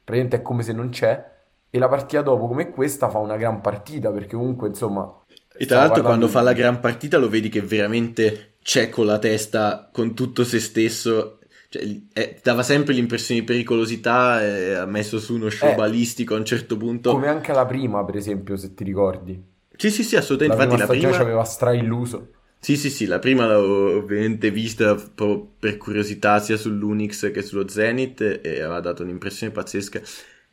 [0.03, 1.31] praticamente è come se non c'è,
[1.69, 5.21] e la partita dopo come questa fa una gran partita, perché comunque insomma
[5.55, 9.19] e tra l'altro quando fa la gran partita lo vedi che veramente c'è con la
[9.19, 11.39] testa, con tutto se stesso.
[11.73, 16.35] Cioè, eh, dava sempre l'impressione di pericolosità e ha messo su uno show eh, balistico
[16.35, 17.11] a un certo punto.
[17.11, 19.43] Come anche la prima, per esempio, se ti ricordi.
[19.75, 20.55] Sì, sì, sì, assolutamente.
[20.55, 21.15] La Infatti prima la prima...
[21.15, 22.27] ci aveva strailluso.
[22.59, 27.67] Sì, sì, sì, la prima l'ho ovviamente vista proprio per curiosità sia sull'Unix che sullo
[27.67, 29.99] Zenith e aveva dato un'impressione pazzesca.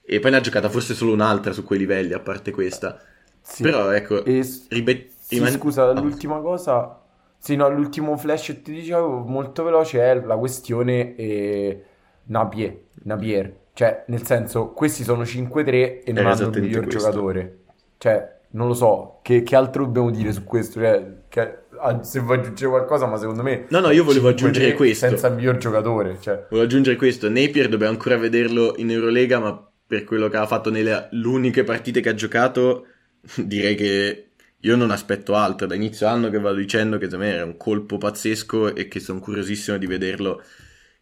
[0.02, 2.98] E poi ne ha giocata forse solo un'altra su quei livelli, a parte questa.
[3.42, 3.62] Sì.
[3.62, 6.00] Però ecco, e, ribe- sì, riman- scusa, oh.
[6.00, 6.98] l'ultima cosa...
[7.42, 11.84] Sì, no, l'ultimo flash che ti dicevo molto veloce è la questione eh,
[12.24, 13.56] Napier, Napier.
[13.72, 17.00] Cioè, nel senso, questi sono 5-3 e non hanno il miglior questo.
[17.00, 17.58] giocatore.
[17.96, 20.80] Cioè, non lo so, che, che, altro dobbiamo dire su questo?
[20.80, 21.58] Cioè, che,
[22.02, 23.64] se vuoi aggiungere qualcosa, ma secondo me...
[23.70, 25.08] No, no, io volevo aggiungere questo.
[25.08, 26.18] Senza il miglior giocatore.
[26.20, 26.44] Cioè.
[26.50, 27.30] Volevo aggiungere questo.
[27.30, 32.02] Napier dobbiamo ancora vederlo in Eurolega, ma per quello che ha fatto nelle uniche partite
[32.02, 32.84] che ha giocato
[33.36, 34.29] direi che
[34.60, 35.66] io non aspetto altro.
[35.66, 39.00] Da inizio anno che vado dicendo che secondo me era un colpo pazzesco e che
[39.00, 40.42] sono curiosissimo di vederlo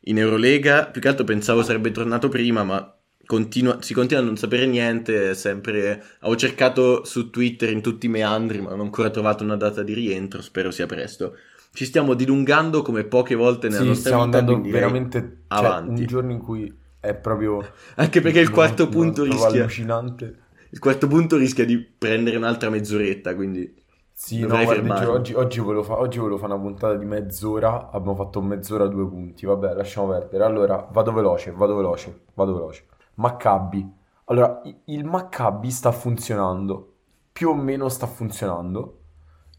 [0.02, 0.86] in Eurolega.
[0.86, 2.94] Più che altro pensavo sarebbe tornato prima, ma
[3.26, 5.34] continua, si continua a non sapere niente.
[5.34, 6.02] Sempre...
[6.22, 9.82] Ho cercato su Twitter in tutti i meandri, ma non ho ancora trovato una data
[9.82, 10.40] di rientro.
[10.40, 11.36] Spero sia presto.
[11.72, 14.38] Ci stiamo dilungando come poche volte nella sì, nostra stiamo vita.
[14.38, 15.90] Stiamo andando veramente avanti.
[15.90, 17.72] Cioè, un giorno in cui è proprio.
[17.96, 19.62] Anche perché il quarto punto rischia.
[19.62, 23.86] allucinante il quarto punto rischia di prendere un'altra mezz'oretta, quindi...
[24.12, 28.16] Sì, no, guarda, oggi, oggi, volevo fa- oggi, volevo fare una puntata di mezz'ora, abbiamo
[28.16, 30.42] fatto mezz'ora due punti, vabbè, lasciamo perdere.
[30.42, 32.86] Allora, vado veloce, vado veloce, vado veloce.
[33.14, 33.88] Maccabi.
[34.24, 36.94] Allora, il Maccabi sta funzionando,
[37.30, 39.02] più o meno sta funzionando,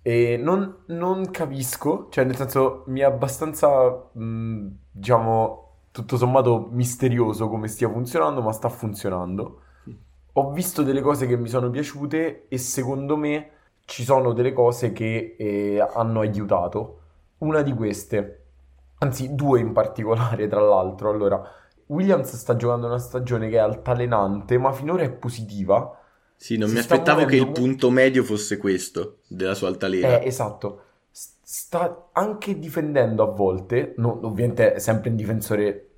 [0.02, 7.48] e non, non capisco, cioè nel senso mi è abbastanza, mh, diciamo, tutto sommato misterioso
[7.48, 9.62] come stia funzionando, ma sta funzionando
[10.40, 13.52] ho visto delle cose che mi sono piaciute e secondo me
[13.86, 17.00] ci sono delle cose che eh, hanno aiutato.
[17.40, 18.44] Una di queste,
[19.00, 21.10] anzi due in particolare tra l'altro.
[21.10, 21.42] Allora,
[21.88, 25.98] Williams sta giocando una stagione che è altalenante, ma finora è positiva.
[26.36, 30.20] Sì, non si mi aspettavo che il punto medio fosse questo della sua altalena.
[30.20, 30.84] Eh, esatto.
[31.12, 35.90] Sta anche difendendo a volte, no, ovviamente è sempre un difensore,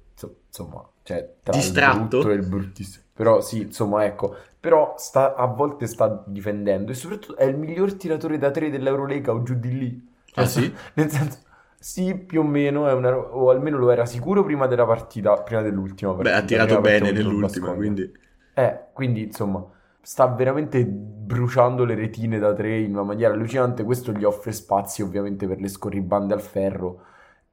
[0.47, 1.99] insomma, cioè tra Distratto.
[1.99, 3.03] il brutto e il bruttissimo.
[3.21, 4.35] Però sì, insomma, ecco.
[4.59, 9.31] Però sta, a volte sta difendendo e soprattutto è il miglior tiratore da tre dell'Eurolega
[9.31, 10.11] o giù di lì.
[10.33, 10.73] Ah sì?
[10.95, 11.37] Nel senso,
[11.77, 16.13] sì, più o meno, una, o almeno lo era sicuro prima della partita, prima dell'ultima
[16.15, 16.35] partita.
[16.35, 18.11] Beh, ha tirato bene nell'ultima, quindi...
[18.55, 19.69] Eh, quindi insomma,
[20.01, 23.83] sta veramente bruciando le retine da tre in una maniera allucinante.
[23.83, 27.03] Questo gli offre spazi ovviamente per le scorribande al ferro.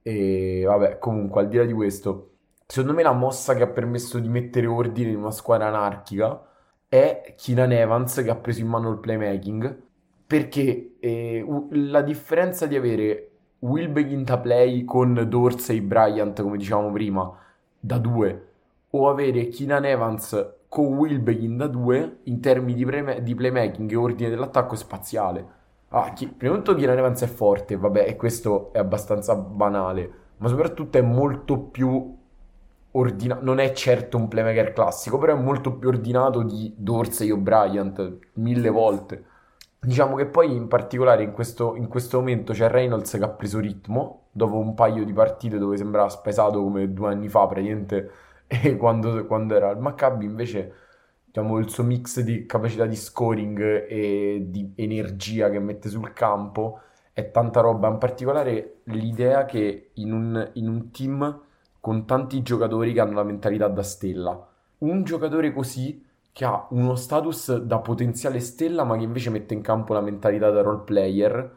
[0.01, 2.38] E vabbè, comunque, al di là di questo
[2.71, 6.39] Secondo me la mossa che ha permesso di mettere ordine in una squadra anarchica
[6.87, 9.85] è Keenan Evans che ha preso in mano il playmaking.
[10.27, 16.59] Perché eh, la differenza di avere Will Begin to play con Dorsey e Bryant come
[16.59, 17.35] dicevamo prima
[17.81, 18.49] da due
[18.91, 23.91] o avere Keenan Evans con Will Begin da due in termini di, pre- di playmaking
[23.91, 25.47] e ordine dell'attacco spaziale.
[25.89, 30.27] Ah, chi- prima di tutto Keenan Evans è forte vabbè e questo è abbastanza banale
[30.37, 32.18] ma soprattutto è molto più
[32.93, 37.37] ordinato, non è certo un playmaker classico, però è molto più ordinato di Dorsey o
[37.37, 39.25] Bryant, mille volte.
[39.81, 43.61] Diciamo che poi in particolare in questo, in questo momento c'è Reynolds che ha preso
[43.61, 48.11] ritmo, dopo un paio di partite dove sembrava spesato come due anni fa praticamente,
[48.47, 50.73] e quando, quando era al Maccabi invece
[51.25, 56.81] diciamo, il suo mix di capacità di scoring e di energia che mette sul campo
[57.13, 57.89] è tanta roba.
[57.89, 61.47] In particolare l'idea che in un, in un team
[61.81, 64.47] con tanti giocatori che hanno la mentalità da stella,
[64.79, 69.61] un giocatore così che ha uno status da potenziale stella ma che invece mette in
[69.61, 71.57] campo la mentalità da role player,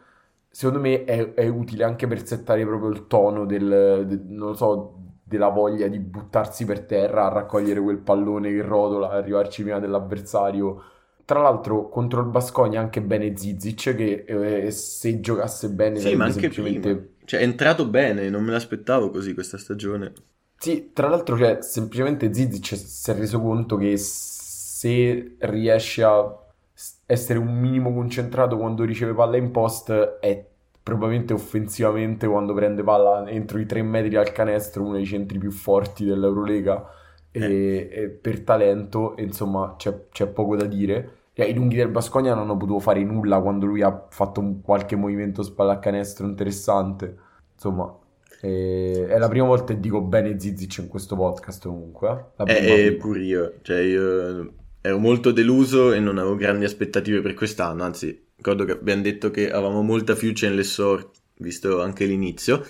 [0.50, 4.96] secondo me è, è utile anche per settare proprio il tono del, del non so,
[5.24, 10.84] della voglia di buttarsi per terra a raccogliere quel pallone che rotola, arrivarci prima dell'avversario.
[11.24, 16.26] Tra l'altro contro il Basconia anche bene Zizic che eh, se giocasse bene sì, ma
[16.26, 16.96] anche semplicemente...
[16.96, 17.10] prima.
[17.26, 20.14] Cioè è entrato bene, non me l'aspettavo così questa stagione.
[20.58, 26.38] Sì, tra l'altro cioè, semplicemente Zizic si è reso conto che se riesce a
[27.06, 30.46] essere un minimo concentrato quando riceve palla in post è
[30.84, 35.52] probabilmente offensivamente quando prende palla entro i 3 metri al canestro, uno dei centri più
[35.52, 36.88] forti dell'Eurolega
[37.32, 37.90] e, eh.
[37.92, 41.18] e per talento, insomma, c'è, c'è poco da dire.
[41.34, 44.62] Cioè, I lunghi del Bascogna non hanno potuto fare nulla quando lui ha fatto un,
[44.62, 47.18] qualche movimento spalla a canestro interessante.
[47.54, 47.98] Insomma,
[48.42, 52.32] eh, è la prima volta che dico bene Zizic in questo podcast comunque.
[52.46, 53.54] Eh, eh, eh pure io.
[53.62, 58.72] Cioè, io ero molto deluso e non avevo grandi aspettative per quest'anno, anzi ricordo che
[58.72, 62.66] abbiamo detto che avevamo molta fiducia in Lessor, visto anche l'inizio.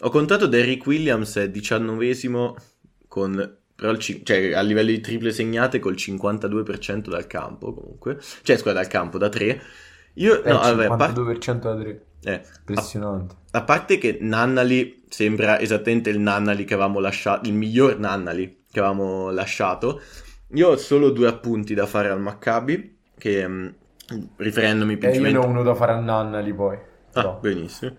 [0.00, 2.56] Ho contato Derrick Williams è diciannovesimo
[3.06, 8.56] con però c- cioè, a livello di triple segnate col 52% dal campo comunque, cioè
[8.56, 9.60] scusa dal campo da 3.
[10.14, 12.06] Io, eh, no, vabbè, 52% par- da 3.
[12.24, 13.34] Eh, Impressionante.
[13.50, 18.64] A, a, parte che Nannali sembra esattamente il Nannali che avevamo lasciato, il miglior Nannali
[18.70, 20.00] che avevamo lasciato.
[20.54, 23.68] Io ho solo due appunti da fare al Maccabi, che mm,
[24.36, 25.38] riferendomi principalmente...
[25.38, 26.78] E io ne ho uno da fare a Nannali poi.
[27.14, 27.96] Ah, benissimo.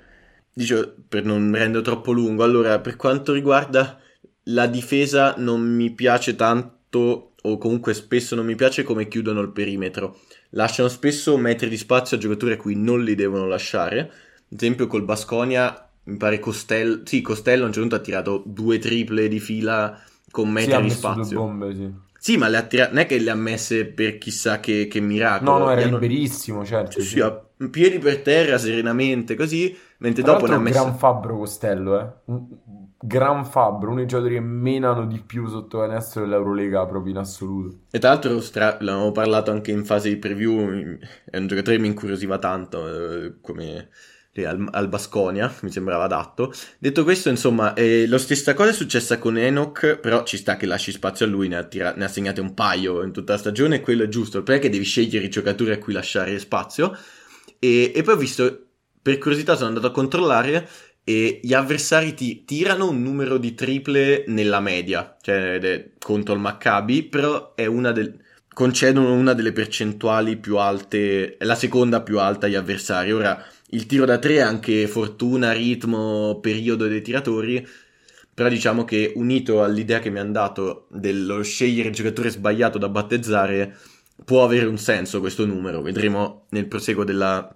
[0.53, 3.99] Dicevo, per non rendere troppo lungo, allora, per quanto riguarda
[4.43, 9.51] la difesa non mi piace tanto, o comunque spesso non mi piace come chiudono il
[9.51, 10.19] perimetro.
[10.51, 13.99] Lasciano spesso metri di spazio a giocatori a cui non li devono lasciare.
[13.99, 18.43] Ad esempio col Basconia, mi pare Costello, sì, Costello a un certo punto ha tirato
[18.45, 21.37] due triple di fila con metri sì, di spazio.
[21.37, 21.91] Bombe, sì.
[22.19, 25.01] Sì, ma le ha tirate, non è che le ha messe per chissà che, che
[25.01, 25.51] miracolo.
[25.51, 25.97] No, no, era hanno...
[25.97, 27.01] liberissimo, certo.
[27.01, 27.19] Sì, sì.
[27.19, 30.83] a piedi per terra, serenamente, così, mentre Tra dopo ne ha messo...
[30.83, 32.33] gran fabbro Costello, eh.
[33.05, 37.79] Gran fabbro, uno dei giocatori che menano di più sotto canestro dell'Eurolega proprio in assoluto.
[37.91, 38.77] E tra l'altro, stra...
[38.79, 40.97] l'abbiamo parlato anche in fase di preview,
[41.29, 43.89] è un giocatore che mi incuriosiva tanto, eh, come
[44.37, 46.53] al, al Basconia, mi sembrava adatto.
[46.79, 50.65] Detto questo, insomma, eh, la stessa cosa è successa con Enoch, però ci sta che
[50.65, 53.39] lasci spazio a lui, ne ha, tira- ne ha segnate un paio in tutta la
[53.39, 56.97] stagione, e quello è giusto, perché devi scegliere i giocatori a cui lasciare spazio.
[57.59, 58.59] E, e poi ho visto,
[59.01, 60.69] per curiosità sono andato a controllare
[61.03, 67.03] e gli avversari ti tirano un numero di triple nella media, cioè contro il Maccabi,
[67.03, 68.21] però è una del
[68.53, 73.11] concedono una delle percentuali più alte, è la seconda più alta agli avversari.
[73.11, 77.67] Ora, il tiro da tre è anche fortuna, ritmo, periodo dei tiratori,
[78.33, 82.89] però diciamo che unito all'idea che mi hanno dato dello scegliere il giocatore sbagliato da
[82.89, 83.75] battezzare,
[84.23, 87.53] può avere un senso questo numero, vedremo nel proseguo della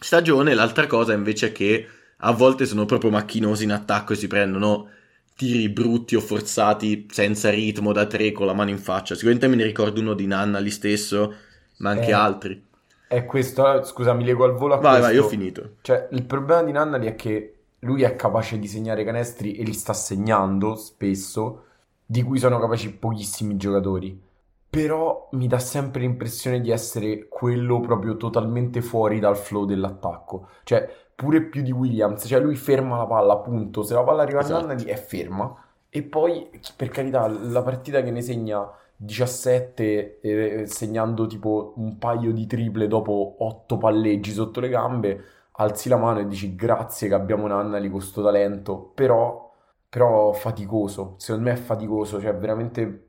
[0.00, 0.54] stagione.
[0.54, 1.86] L'altra cosa invece è che
[2.18, 4.88] a volte sono proprio macchinosi in attacco e si prendono
[5.36, 9.14] tiri brutti o forzati senza ritmo da tre con la mano in faccia.
[9.14, 11.32] Sicuramente me ne ricordo uno di Nanna lì stesso,
[11.78, 12.12] ma anche eh.
[12.12, 12.66] altri.
[13.06, 15.06] È questo, scusa, mi lego al volo a vai, questo.
[15.06, 15.70] Vai, vai, ho finito.
[15.80, 19.72] Cioè, il problema di Nannali è che lui è capace di segnare canestri e li
[19.72, 21.66] sta segnando spesso,
[22.04, 24.20] di cui sono capaci pochissimi giocatori.
[24.68, 30.48] Però mi dà sempre l'impressione di essere quello proprio totalmente fuori dal flow dell'attacco.
[30.64, 32.24] Cioè, pure più di Williams.
[32.28, 33.82] Cioè, lui ferma la palla, appunto.
[33.82, 34.64] Se la palla arriva esatto.
[34.64, 35.52] a Nannali è ferma.
[35.88, 42.32] E poi, per carità, la partita che ne segna 17 eh, segnando tipo un paio
[42.32, 47.14] di triple dopo 8 palleggi sotto le gambe, alzi la mano e dici grazie che
[47.14, 49.52] abbiamo Nannali con questo talento, però,
[49.88, 53.06] però faticoso, secondo me è faticoso, cioè veramente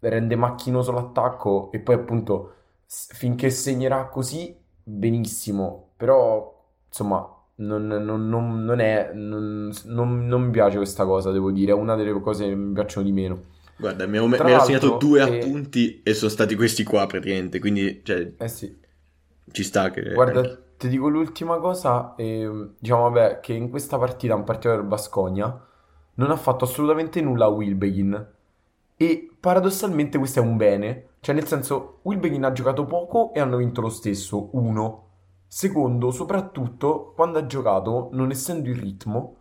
[0.00, 2.52] rende macchinoso l'attacco e poi appunto
[2.86, 6.56] finché segnerà così benissimo, però
[6.86, 11.74] insomma non, non, non, non è, non, non mi piace questa cosa, devo dire, è
[11.74, 13.40] una delle cose che mi piacciono di meno.
[13.76, 15.38] Guarda, mi, ho, mi ero segnato due eh...
[15.40, 18.76] appunti e sono stati questi qua praticamente, quindi cioè, eh sì.
[19.50, 20.12] ci sta che...
[20.12, 24.88] Guarda, ti dico l'ultima cosa, eh, diciamo vabbè, che in questa partita, in particolare del
[24.88, 25.66] Basconia,
[26.14, 28.26] non ha fatto assolutamente nulla a Wilbegin
[28.96, 33.56] e paradossalmente questo è un bene, cioè nel senso Wilbegin ha giocato poco e hanno
[33.56, 35.06] vinto lo stesso, uno.
[35.50, 39.36] Secondo, soprattutto, quando ha giocato, non essendo in ritmo,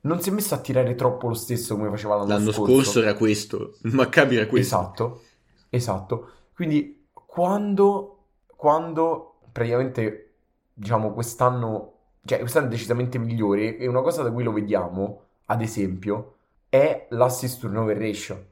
[0.00, 2.70] non si è messo a tirare troppo lo stesso come faceva l'anno, l'anno scorso.
[2.72, 4.76] L'anno scorso era questo, il Maccabi era questo.
[4.76, 5.20] Esatto,
[5.68, 6.30] esatto.
[6.54, 8.24] Quindi quando,
[8.56, 10.32] quando praticamente,
[10.72, 11.92] diciamo, quest'anno,
[12.24, 16.36] cioè quest'anno è decisamente migliore e una cosa da cui lo vediamo, ad esempio,
[16.70, 18.46] è l'assist turnover ratio.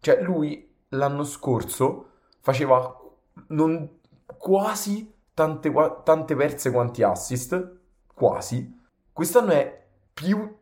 [0.00, 2.06] Cioè lui l'anno scorso
[2.40, 2.96] faceva
[3.48, 3.88] non,
[4.36, 5.72] quasi tante,
[6.02, 7.76] tante perse quanti assist,
[8.12, 8.76] quasi.
[9.12, 10.56] Quest'anno è più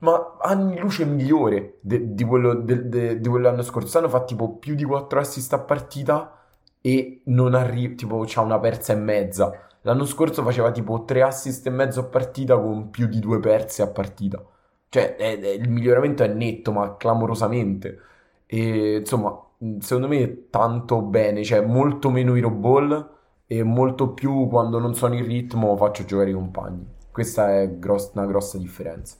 [0.00, 3.80] ma anni luce migliore de- di, quello de- de- di quello dell'anno scorso.
[3.80, 6.36] Quest'anno fa tipo più di 4 assist a partita
[6.80, 9.50] e non arriva, tipo c'ha una persa e mezza.
[9.82, 13.82] L'anno scorso faceva tipo 3 assist e mezzo a partita con più di 2 perse
[13.82, 14.42] a partita.
[14.88, 18.00] Cioè è, è, il miglioramento è netto, ma clamorosamente.
[18.46, 19.36] E insomma,
[19.80, 23.16] secondo me tanto bene, cioè molto meno hero ball
[23.50, 26.86] e molto più quando non sono in ritmo faccio giocare i compagni.
[27.10, 29.16] Questa è gross- una grossa differenza.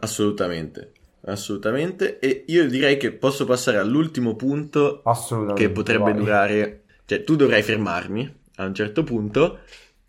[0.00, 2.20] Assolutamente, assolutamente.
[2.20, 5.02] E io direi che posso passare all'ultimo punto
[5.54, 6.14] che potrebbe vai.
[6.14, 6.84] durare...
[7.04, 9.58] Cioè, tu dovrai fermarmi a un certo punto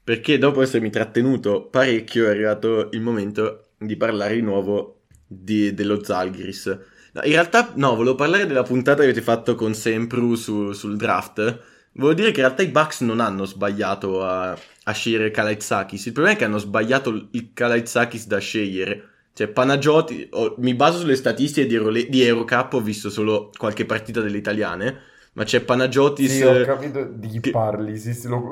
[0.03, 6.03] perché dopo essermi trattenuto parecchio è arrivato il momento di parlare di nuovo di, dello
[6.03, 6.79] Zalgiris.
[7.13, 10.95] No, in realtà no, volevo parlare della puntata che avete fatto con Sempru su, sul
[10.95, 11.71] draft.
[11.95, 16.07] Volevo dire che in realtà i Bucks non hanno sbagliato a, a scegliere Kalaitzakis.
[16.07, 19.09] Il problema è che hanno sbagliato il Kalaitzakis da scegliere.
[19.33, 23.85] Cioè, Panagioti, oh, mi baso sulle statistiche di, Eurole- di Eurocup, ho visto solo qualche
[23.85, 24.99] partita delle italiane,
[25.33, 26.31] ma c'è Panagiotis...
[26.31, 28.51] Sì, ho capito di chi che, parli, sì, sì, lo.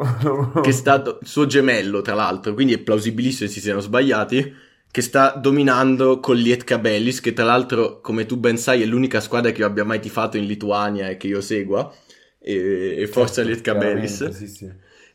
[0.59, 4.55] Che è stato suo gemello, tra l'altro, quindi è plausibilissimo se si siano sbagliati,
[4.89, 9.19] che sta dominando con Lietka Bellis, che tra l'altro, come tu ben sai, è l'unica
[9.19, 11.93] squadra che io abbia mai tifato in Lituania e che io segua,
[12.41, 14.29] e, e forza certo, Lietka Bellis.
[14.29, 14.71] Sì, sì.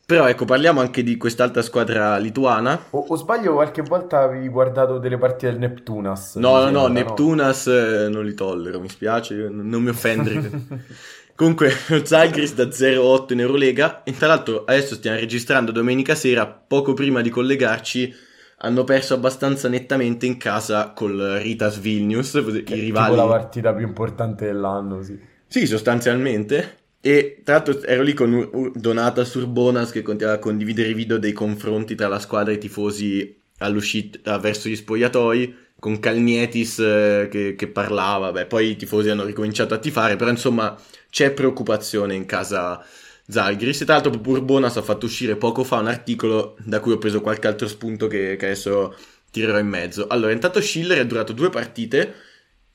[0.07, 2.85] Però ecco, parliamo anche di quest'altra squadra lituana.
[2.91, 6.35] O, o sbaglio, qualche volta avevi guardato delle partite del Neptunas?
[6.35, 8.07] No, no, no, Neptunas no.
[8.07, 10.49] non li tollero, mi spiace, non mi offendere.
[11.35, 14.03] Comunque, lo Zagris da 0-8 in Eurolega.
[14.03, 18.11] E tra l'altro, adesso stiamo registrando domenica sera, poco prima di collegarci,
[18.59, 23.11] hanno perso abbastanza nettamente in casa col Ritas Vilnius, i rivali.
[23.11, 25.19] Tipo la partita più importante dell'anno, sì.
[25.45, 26.85] Sì, sostanzialmente.
[26.99, 31.31] E tra l'altro ero lì con Donata Surbonas che continuava a condividere i video dei
[31.31, 37.55] confronti tra la squadra e i tifosi all'uscita verso gli spogliatoi, con Calnietis eh, che,
[37.55, 40.75] che, parlava, beh, poi i tifosi hanno ricominciato a tifare, però insomma
[41.09, 42.83] c'è preoccupazione in casa
[43.27, 43.81] Zalgiris.
[43.81, 47.21] E tra l'altro Urbonas ha fatto uscire poco fa un articolo da cui ho preso
[47.21, 48.95] qualche altro spunto che, che adesso
[49.31, 50.07] tirerò in mezzo.
[50.07, 52.13] Allora, intanto Schiller è durato due partite,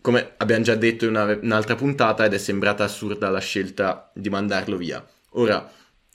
[0.03, 4.29] come abbiamo già detto in una, un'altra puntata ed è sembrata assurda la scelta di
[4.29, 5.03] mandarlo via.
[5.31, 5.71] Ora,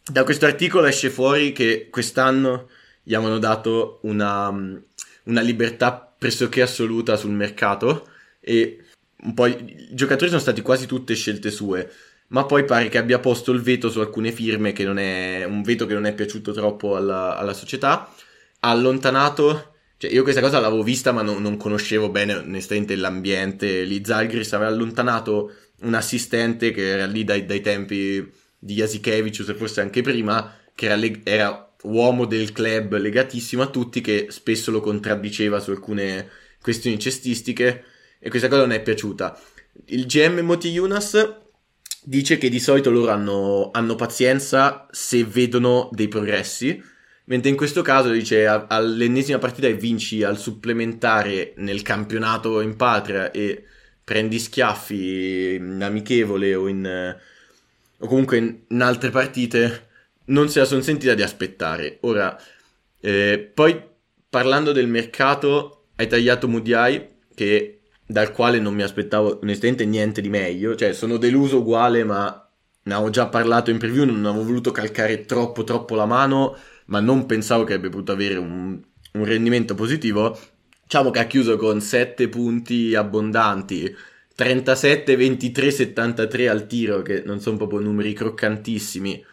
[0.06, 2.70] da questo articolo esce fuori che quest'anno
[3.02, 8.10] gli avevano dato una, una libertà pressoché assoluta sul mercato
[8.42, 8.84] e
[9.24, 11.90] un po' i giocatori sono stati quasi tutte scelte sue,
[12.28, 15.62] ma poi pare che abbia posto il veto su alcune firme che non è un
[15.64, 18.14] veto che non è piaciuto troppo alla, alla società,
[18.60, 23.84] ha allontanato cioè, io questa cosa l'avevo vista, ma non, non conoscevo bene onestamente l'ambiente.
[23.84, 29.56] Lì Zalgiris aveva allontanato un assistente che era lì dai, dai tempi di Jasikevicius e
[29.56, 34.70] forse anche prima, che era, leg- era uomo del club legatissimo a tutti, che spesso
[34.70, 36.30] lo contraddiceva su alcune
[36.62, 37.84] questioni cestistiche
[38.20, 39.40] e questa cosa non è piaciuta.
[39.86, 41.40] Il GM Moti Yunas
[42.04, 46.82] dice che di solito loro hanno, hanno pazienza se vedono dei progressi
[47.30, 53.32] Mentre in questo caso dice all'ennesima partita e vinci al supplementare nel campionato in patria
[53.32, 53.66] e
[54.02, 57.18] prendi schiaffi in amichevole o, in,
[57.98, 59.88] o comunque in, altre partite,
[60.26, 61.98] non se la sono sentita di aspettare.
[62.02, 62.42] Ora,
[63.02, 63.78] eh, poi
[64.30, 70.30] parlando del mercato, hai tagliato Mudiai, che, dal quale non mi aspettavo onestamente niente di
[70.30, 72.50] meglio, cioè sono deluso uguale, ma
[72.84, 76.56] ne avevo già parlato in preview, non avevo voluto calcare troppo troppo la mano
[76.88, 78.80] ma non pensavo che abbia potuto avere un,
[79.14, 80.38] un rendimento positivo.
[80.84, 83.94] Diciamo che ha chiuso con 7 punti abbondanti,
[84.36, 89.26] 37, 23, 73 al tiro, che non sono proprio numeri croccantissimi,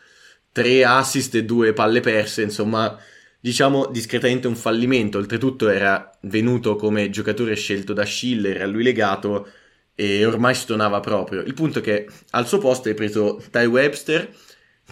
[0.50, 2.98] 3 assist e 2 palle perse, insomma,
[3.38, 5.18] diciamo discretamente un fallimento.
[5.18, 9.46] Oltretutto era venuto come giocatore scelto da Schiller, a lui legato,
[9.94, 11.42] e ormai stonava proprio.
[11.42, 14.28] Il punto è che al suo posto hai preso Ty Webster,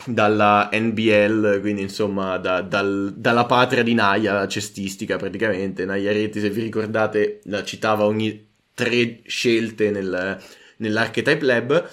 [0.04, 5.84] dalla NBL, quindi insomma da, dal, dalla patria di Naya cestistica praticamente.
[5.84, 10.40] Naya Reti, se vi ricordate, la citava ogni tre scelte nel,
[10.78, 11.88] nell'Archetype Lab.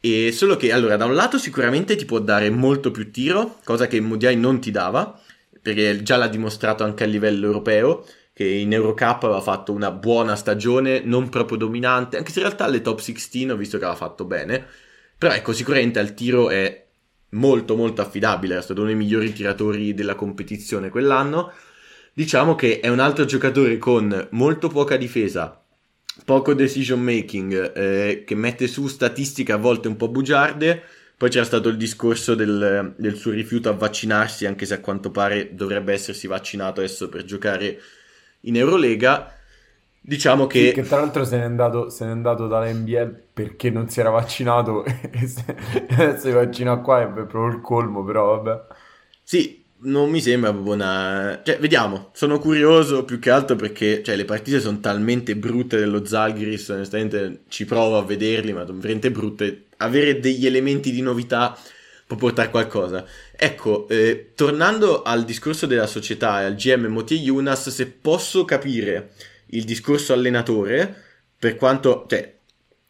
[0.00, 3.86] E solo che allora da un lato sicuramente ti può dare molto più tiro, cosa
[3.86, 5.18] che Mudiai non ti dava,
[5.62, 10.36] perché già l'ha dimostrato anche a livello europeo, che in Eurocup aveva fatto una buona
[10.36, 13.98] stagione, non proprio dominante, anche se in realtà alle top 16 ho visto che aveva
[13.98, 14.66] fatto bene.
[15.16, 16.83] Però ecco, sicuramente al tiro è
[17.34, 21.52] molto molto affidabile, è stato uno dei migliori tiratori della competizione quell'anno.
[22.12, 25.60] Diciamo che è un altro giocatore con molto poca difesa,
[26.24, 30.82] poco decision making, eh, che mette su statistiche a volte un po' bugiarde.
[31.16, 35.10] Poi c'era stato il discorso del, del, suo rifiuto a vaccinarsi, anche se a quanto
[35.10, 37.80] pare dovrebbe essersi vaccinato adesso per giocare
[38.40, 39.32] in Eurolega.
[40.06, 40.66] Diciamo che...
[40.66, 44.00] Sì, che tra l'altro se n'è andato, se n'è andato dalla NBL perché non si
[44.00, 45.56] era vaccinato e se,
[45.88, 48.66] adesso si vaccina qua è proprio il colmo, però vabbè.
[49.22, 51.40] Sì, non mi sembra proprio una...
[51.42, 56.04] Cioè, vediamo, sono curioso più che altro perché cioè, le partite sono talmente brutte dello
[56.04, 59.68] Zalgiris, onestamente ci provo a vederli, ma sono veramente brutte.
[59.78, 61.56] Avere degli elementi di novità
[62.06, 63.06] può portare qualcosa.
[63.34, 69.12] Ecco, eh, tornando al discorso della società e al GM Moti Yunas, se posso capire
[69.54, 71.02] il discorso allenatore,
[71.38, 72.36] per quanto, cioè,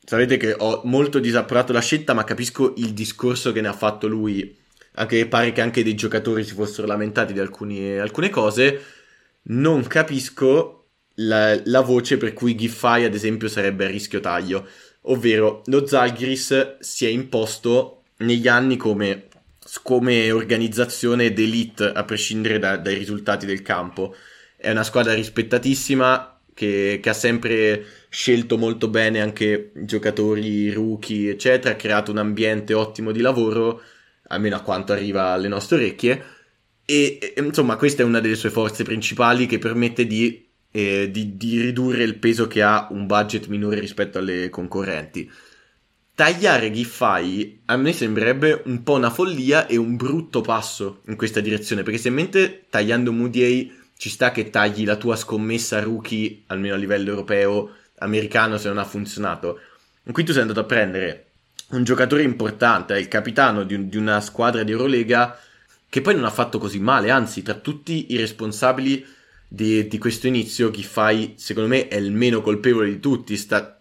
[0.04, 4.06] sapete che ho molto disapprovato la scelta, ma capisco il discorso che ne ha fatto
[4.06, 4.56] lui,
[4.96, 8.82] anche pare che anche dei giocatori si fossero lamentati di alcuni, alcune cose,
[9.44, 10.86] non capisco
[11.16, 14.66] la, la voce per cui Giffai, ad esempio, sarebbe a rischio taglio,
[15.02, 19.26] ovvero lo Zalgiris si è imposto negli anni come,
[19.82, 24.14] come organizzazione d'elite, a prescindere da, dai risultati del campo.
[24.56, 31.74] È una squadra rispettatissima, che, che, ha sempre scelto molto bene anche giocatori rookie, eccetera,
[31.74, 33.82] ha creato un ambiente ottimo di lavoro,
[34.28, 36.24] almeno a quanto arriva alle nostre orecchie.
[36.84, 41.36] E, e insomma, questa è una delle sue forze principali che permette di, eh, di,
[41.36, 45.30] di ridurre il peso che ha un budget minore rispetto alle concorrenti.
[46.14, 51.40] Tagliare Giffai a me sembrerebbe un po' una follia e un brutto passo in questa
[51.40, 56.74] direzione, perché se mentre tagliando Moody ci sta che tagli la tua scommessa rookie, almeno
[56.74, 59.60] a livello europeo, americano, se non ha funzionato.
[60.10, 61.26] Qui tu sei andato a prendere
[61.70, 65.38] un giocatore importante, il capitano di, un, di una squadra di Eurolega,
[65.88, 69.04] che poi non ha fatto così male, anzi, tra tutti i responsabili
[69.48, 73.36] di, di questo inizio, chi fai, secondo me, è il meno colpevole di tutti.
[73.36, 73.80] Sta,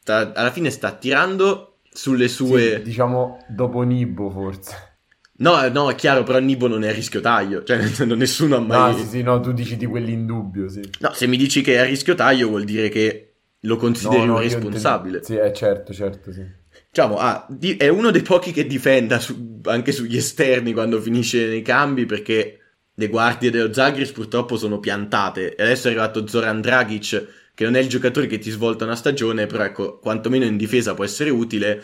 [0.00, 2.76] sta, alla fine sta tirando sulle sue...
[2.76, 4.93] Sì, diciamo dopo Nibo, forse.
[5.36, 8.92] No, no, è chiaro, però Nibo non è a rischio taglio, cioè nessuno ha mai...
[8.92, 10.80] No, sì, sì, no, tu dici di quelli in dubbio, sì.
[11.00, 14.26] No, se mi dici che è a rischio taglio vuol dire che lo consideri no,
[14.26, 15.24] no, un responsabile.
[15.24, 16.44] Sì, è certo, certo, sì.
[16.88, 21.46] Diciamo, ah, di- è uno dei pochi che difenda su- anche sugli esterni quando finisce
[21.48, 22.58] nei cambi perché
[22.94, 27.74] le guardie dello Zagris purtroppo sono piantate e adesso è arrivato Zoran Dragic che non
[27.74, 31.30] è il giocatore che ti svolta una stagione, però ecco, quantomeno in difesa può essere
[31.30, 31.82] utile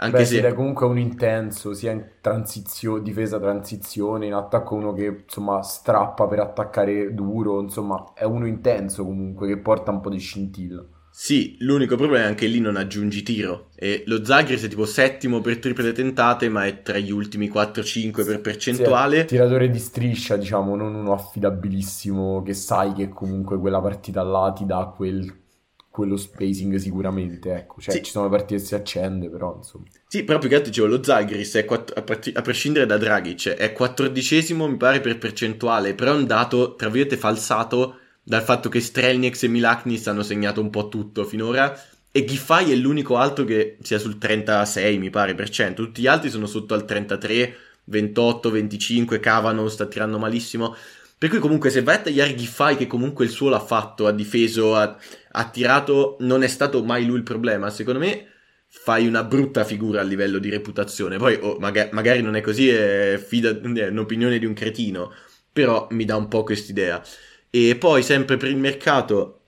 [0.00, 4.92] anche Beh, se è comunque un intenso, sia in transizio- difesa transizione, in attacco uno
[4.92, 10.10] che insomma strappa per attaccare duro, insomma è uno intenso comunque che porta un po'
[10.10, 10.84] di scintilla.
[11.10, 15.40] Sì, l'unico problema è che lì non aggiungi tiro e lo Zagres è tipo settimo
[15.40, 19.20] per triple tentate ma è tra gli ultimi 4-5 per percentuale.
[19.20, 24.52] Sì, tiratore di striscia diciamo, non uno affidabilissimo che sai che comunque quella partita là
[24.54, 25.34] ti dà quel
[25.98, 27.80] quello spacing sicuramente, ecco.
[27.80, 28.04] Cioè, sì.
[28.04, 29.84] ci sono partite che si accende, però, insomma.
[30.06, 32.96] Sì, però più che altro dicevo, lo Zagris, è quatt- a, part- a, prescindere da
[32.96, 38.42] Dragic, è quattordicesimo, mi pare, per percentuale, però è un dato, tra virgolette, falsato dal
[38.42, 41.76] fatto che Strelnieks e Milaknis hanno segnato un po' tutto finora,
[42.12, 45.82] e Giffai è l'unico altro che sia sul 36, mi pare, per cento.
[45.82, 50.76] Tutti gli altri sono sotto al 33, 28, 25, Cavano sta tirando malissimo.
[51.18, 54.12] Per cui comunque se vai a tagliare Giffai che comunque il suo l'ha fatto, ha
[54.12, 54.96] difeso, ha,
[55.32, 57.70] ha tirato, non è stato mai lui il problema.
[57.70, 58.26] Secondo me
[58.68, 61.16] fai una brutta figura a livello di reputazione.
[61.16, 65.12] Poi oh, maga- magari non è così, è, fida- è un'opinione di un cretino,
[65.52, 67.02] però mi dà un po' quest'idea.
[67.50, 69.40] E poi sempre per il mercato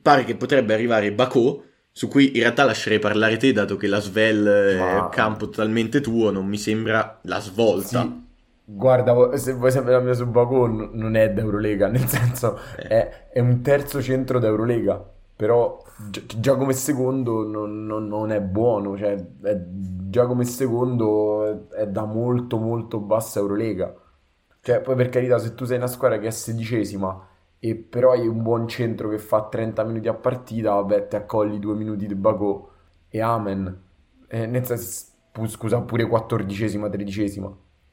[0.00, 1.62] pare che potrebbe arrivare Bacò,
[1.92, 6.00] su cui in realtà lascerei parlare te, dato che la Svel è un campo totalmente
[6.00, 8.02] tuo, non mi sembra la svolta.
[8.02, 8.28] Sì
[8.72, 12.86] Guarda, se vuoi sapere la mia su Baku, non è d'Eurolega, nel senso eh.
[12.86, 15.04] è, è, un terzo centro d'Eurolega,
[15.34, 19.60] però gi- già come secondo non, non, non, è buono, cioè è,
[20.08, 23.92] già come secondo è da molto molto bassa Eurolega.
[24.62, 27.26] Cioè, poi per carità, se tu sei una squadra che è sedicesima
[27.58, 31.58] e però hai un buon centro che fa 30 minuti a partita, vabbè, ti accogli
[31.58, 32.68] due minuti di Baku
[33.08, 33.82] e amen.
[34.28, 35.06] Eh, nel senso,
[35.46, 37.52] scusa, pure quattordicesima, tredicesima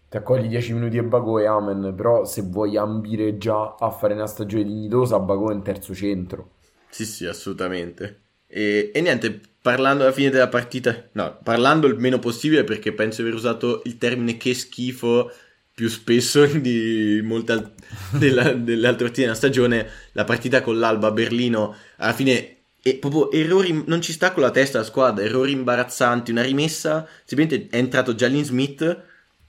[0.09, 4.13] ti accogli 10 minuti e Bago e Amen, però se vuoi ambire già a fare
[4.13, 6.51] una stagione dignitosa, Bago è in terzo centro.
[6.89, 8.21] Sì, sì, assolutamente.
[8.47, 13.21] E, e, niente, parlando alla fine della partita, no, parlando il meno possibile perché penso
[13.21, 15.29] di aver usato il termine che schifo
[15.73, 17.71] più spesso di molte al-
[18.11, 22.95] della, delle altre partite della stagione, la partita con l'Alba a Berlino, alla fine e
[22.95, 27.75] proprio errori, non ci sta con la testa la squadra, errori imbarazzanti, una rimessa, semplicemente
[27.75, 29.03] è entrato Jalen Smith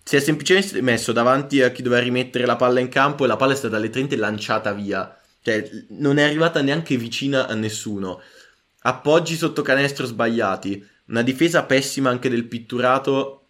[0.08, 3.36] si è semplicemente messo davanti a chi doveva rimettere la palla in campo e la
[3.36, 5.14] palla è stata letteralmente lanciata via.
[5.42, 8.18] Cioè, non è arrivata neanche vicina a nessuno.
[8.84, 10.82] Appoggi sotto canestro sbagliati.
[11.08, 13.48] Una difesa pessima anche del pitturato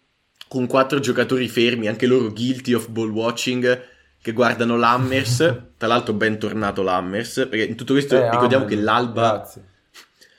[0.49, 3.81] con quattro giocatori fermi, anche loro guilty of ball watching,
[4.21, 5.37] che guardano l'Hammers.
[5.77, 7.47] Tra l'altro, ben tornato l'Hammers.
[7.49, 8.75] Perché in tutto questo eh, ricordiamo amen.
[8.75, 9.31] che l'Alba.
[9.37, 9.63] Grazie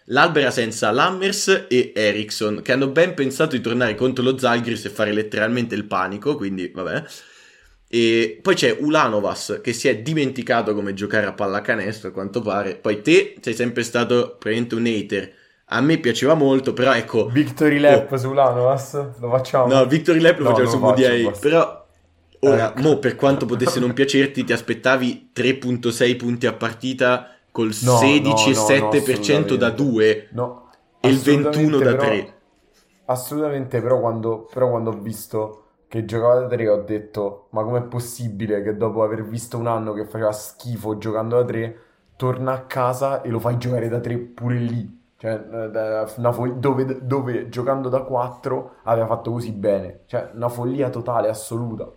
[0.07, 4.87] L'Alba era senza Lammers e Ericsson, che hanno ben pensato di tornare contro lo Zalgiris
[4.87, 7.05] e fare letteralmente il panico, quindi vabbè.
[7.93, 12.77] E poi c'è Ulanovas che si è dimenticato come giocare a pallacanestro, a quanto pare.
[12.77, 15.33] Poi te sei sempre stato praticamente un hater.
[15.73, 17.27] A me piaceva molto, però ecco...
[17.27, 18.17] Victory Lap oh.
[18.17, 19.73] su Ulanovas, lo facciamo?
[19.73, 21.79] No, Victory Lap lo no, facciamo su VDA, però...
[22.43, 22.81] Ora, ecco.
[22.81, 29.51] mo, per quanto potesse non piacerti, ti aspettavi 3.6 punti a partita col no, 16,7%
[29.51, 30.29] no, da 2
[31.01, 32.35] e il 21 da 3.
[33.07, 37.83] Assolutamente, però quando, però quando ho visto che giocava da 3 ho detto ma com'è
[37.83, 41.79] possibile che dopo aver visto un anno che faceva schifo giocando da 3
[42.15, 44.99] torna a casa e lo fai giocare da 3 pure lì?
[45.17, 50.03] Cioè, fo- dove, dove, giocando da 4 aveva fatto così bene.
[50.07, 51.93] Cioè una follia totale assoluta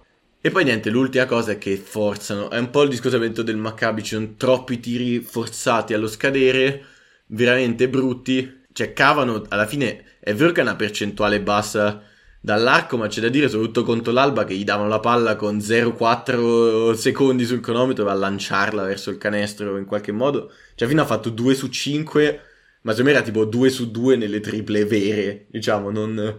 [0.46, 2.50] e poi niente, l'ultima cosa è che forzano.
[2.50, 6.84] È un po' il discorso del Maccabi, ci sono troppi tiri forzati allo scadere,
[7.28, 8.64] veramente brutti.
[8.74, 12.04] Cioè, cavano, alla fine è vero che è una percentuale bassa
[12.42, 16.92] dall'arco, ma c'è da dire soprattutto contro l'Alba che gli davano la palla con 0,4
[16.92, 20.52] secondi sul cronometro a lanciarla verso il canestro in qualche modo.
[20.76, 22.42] Cioè, fino ha fatto 2 su 5,
[22.82, 26.38] ma secondo me era tipo 2 su 2 nelle triple vere, diciamo, non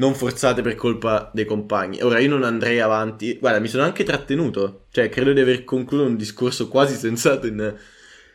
[0.00, 2.00] non forzate per colpa dei compagni.
[2.00, 3.36] Ora io non andrei avanti.
[3.38, 4.86] Guarda, mi sono anche trattenuto.
[4.90, 7.76] Cioè, credo di aver concluso un discorso quasi sensato in,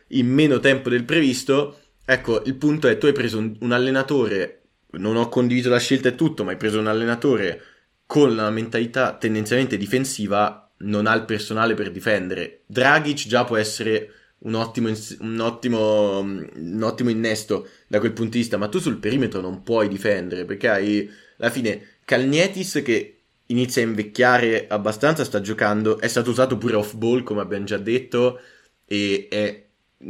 [0.08, 1.80] in meno tempo del previsto.
[2.04, 4.62] Ecco, il punto è: tu hai preso un, un, allenatore.
[4.92, 7.60] Non ho condiviso la scelta e tutto, ma hai preso un allenatore
[8.06, 10.70] con la mentalità tendenzialmente difensiva.
[10.78, 12.62] Non ha il personale per difendere.
[12.66, 14.88] Dragic già può essere un ottimo,
[15.20, 19.62] un, ottimo, un ottimo innesto da quel punto di vista, ma tu sul perimetro non
[19.64, 23.16] puoi difendere perché hai alla fine Calnietis che
[23.46, 27.78] inizia a invecchiare abbastanza, sta giocando, è stato usato pure off ball come abbiamo già
[27.78, 28.40] detto
[28.84, 29.64] e è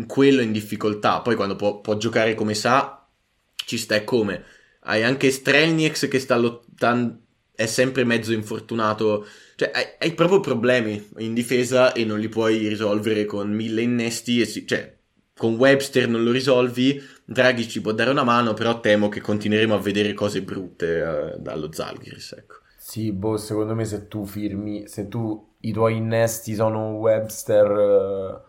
[0.07, 3.07] quello in difficoltà, poi quando può, può giocare come sa
[3.55, 4.45] ci sta e come.
[4.81, 7.19] Hai anche Strelnieks che sta lottando,
[7.55, 12.69] è sempre mezzo infortunato, cioè hai, hai, proprio problemi in difesa e non li puoi
[12.69, 14.96] risolvere con mille innesti, si, cioè
[15.37, 19.75] con Webster non lo risolvi, Draghi ci può dare una mano, però temo che continueremo
[19.75, 22.55] a vedere cose brutte uh, dallo Zalgiris, ecco.
[22.77, 28.41] Sì, boh, secondo me se tu firmi, se tu i tuoi innesti sono Webster, uh,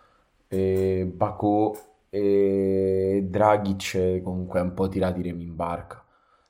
[0.48, 1.78] e Bako
[2.10, 6.04] e Dragic, comunque un po' tirati remi in barca.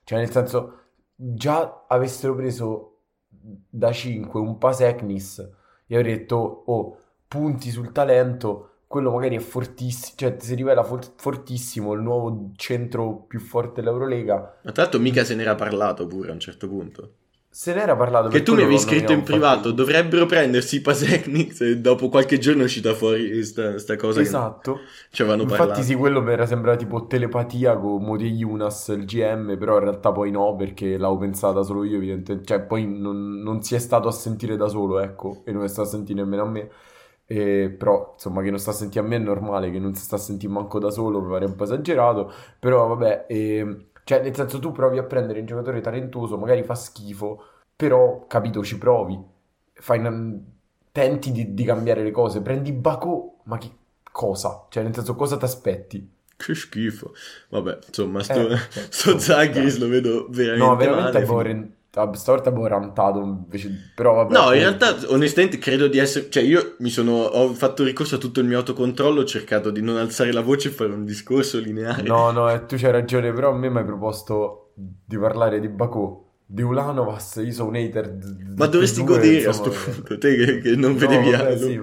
[0.04, 0.82] Cioè, nel senso,
[1.16, 5.50] già avessero preso da 5 un Pasecnis
[5.88, 11.14] e avrei detto, oh, punti sul talento quello magari è fortissimo, cioè si rivela for-
[11.18, 14.60] fortissimo, il nuovo centro più forte dell'Eurolega.
[14.64, 17.14] Ma tra l'altro mica se n'era parlato pure a un certo punto.
[17.50, 19.72] Se n'era parlato Che tu mi avevi scritto in privato, fatto...
[19.72, 24.22] dovrebbero prendersi i Pasecnics e dopo qualche giorno è uscita fuori questa cosa.
[24.22, 24.82] Esatto.
[25.10, 25.82] Ci avevano Infatti parlato.
[25.82, 30.12] sì, quello mi era sembrato tipo telepatia con Modi Yunas, il GM, però in realtà
[30.12, 32.46] poi no, perché l'avevo pensata solo io evidentemente.
[32.46, 35.68] Cioè poi non, non si è stato a sentire da solo, ecco, e non è
[35.68, 36.70] stato a sentire nemmeno a me.
[37.30, 40.04] E, però insomma che non sta a sentire a me è normale che non si
[40.04, 42.32] sta a sentire manco da solo mi pare un po' esagerato.
[42.60, 46.76] Però vabbè e, cioè nel senso tu provi a prendere un giocatore talentuoso magari fa
[46.76, 47.44] schifo
[47.76, 49.20] però capito ci provi.
[49.74, 50.40] Fai una,
[50.92, 52.42] tenti di, di, cambiare le cose.
[52.42, 53.70] Prendi Baco ma che
[54.12, 54.66] cosa?
[54.70, 57.14] Cioè nel senso cosa ti aspetti che schifo.
[57.50, 58.58] Vabbè insomma sto, eh,
[58.90, 61.77] sto Zagris lo vedo veramente no veramente male,
[62.14, 64.34] stavolta avevo rantato invece, però vabbè.
[64.34, 68.18] No, in realtà onestamente credo di essere, cioè io mi sono, ho fatto ricorso a
[68.18, 71.60] tutto il mio autocontrollo, ho cercato di non alzare la voce e fare un discorso
[71.60, 72.04] lineare.
[72.04, 75.68] No, no, eh, tu c'hai ragione, però a me mi hai proposto di parlare di
[75.68, 76.26] Baku.
[76.50, 78.10] Di Ulanovas, io sono un hater.
[78.10, 81.58] D- Ma dovresti godere insomma, a sto punto, te che, che non no, vedevi vabbè,
[81.58, 81.82] sì,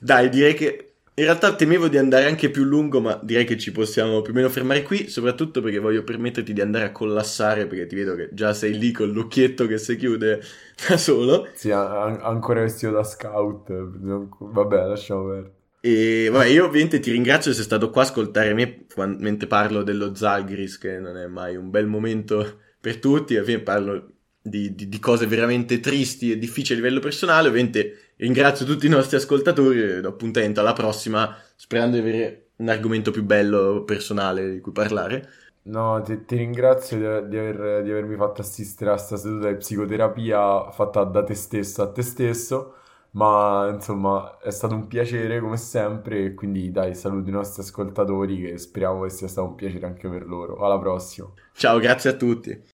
[0.00, 0.87] Dai, direi che
[1.18, 4.36] in realtà temevo di andare anche più lungo, ma direi che ci possiamo più o
[4.36, 8.28] meno fermare qui, soprattutto perché voglio permetterti di andare a collassare, perché ti vedo che
[8.32, 10.40] già sei lì con l'occhietto che si chiude
[10.88, 11.48] da solo.
[11.52, 15.56] Sì, an- ancora vestito da scout, vabbè, lasciamo perdere.
[15.80, 18.86] E vabbè, io ovviamente ti ringrazio se sei stato qua a ascoltare me
[19.18, 23.60] mentre parlo dello Zalgris, che non è mai un bel momento per tutti, alla fine
[23.60, 28.86] parlo di, di, di cose veramente tristi e difficili a livello personale, ovviamente Ringrazio tutti
[28.86, 33.84] i nostri ascoltatori e do appuntamento alla prossima, sperando di avere un argomento più bello,
[33.84, 35.28] personale di cui parlare.
[35.62, 39.54] No, ti, ti ringrazio di, di, aver, di, avermi fatto assistere a questa seduta di
[39.54, 42.74] psicoterapia fatta da te stesso a te stesso,
[43.12, 48.58] ma insomma è stato un piacere come sempre quindi dai, saluto i nostri ascoltatori che
[48.58, 50.56] speriamo che sia stato un piacere anche per loro.
[50.56, 51.30] Alla prossima.
[51.52, 52.76] Ciao, grazie a tutti.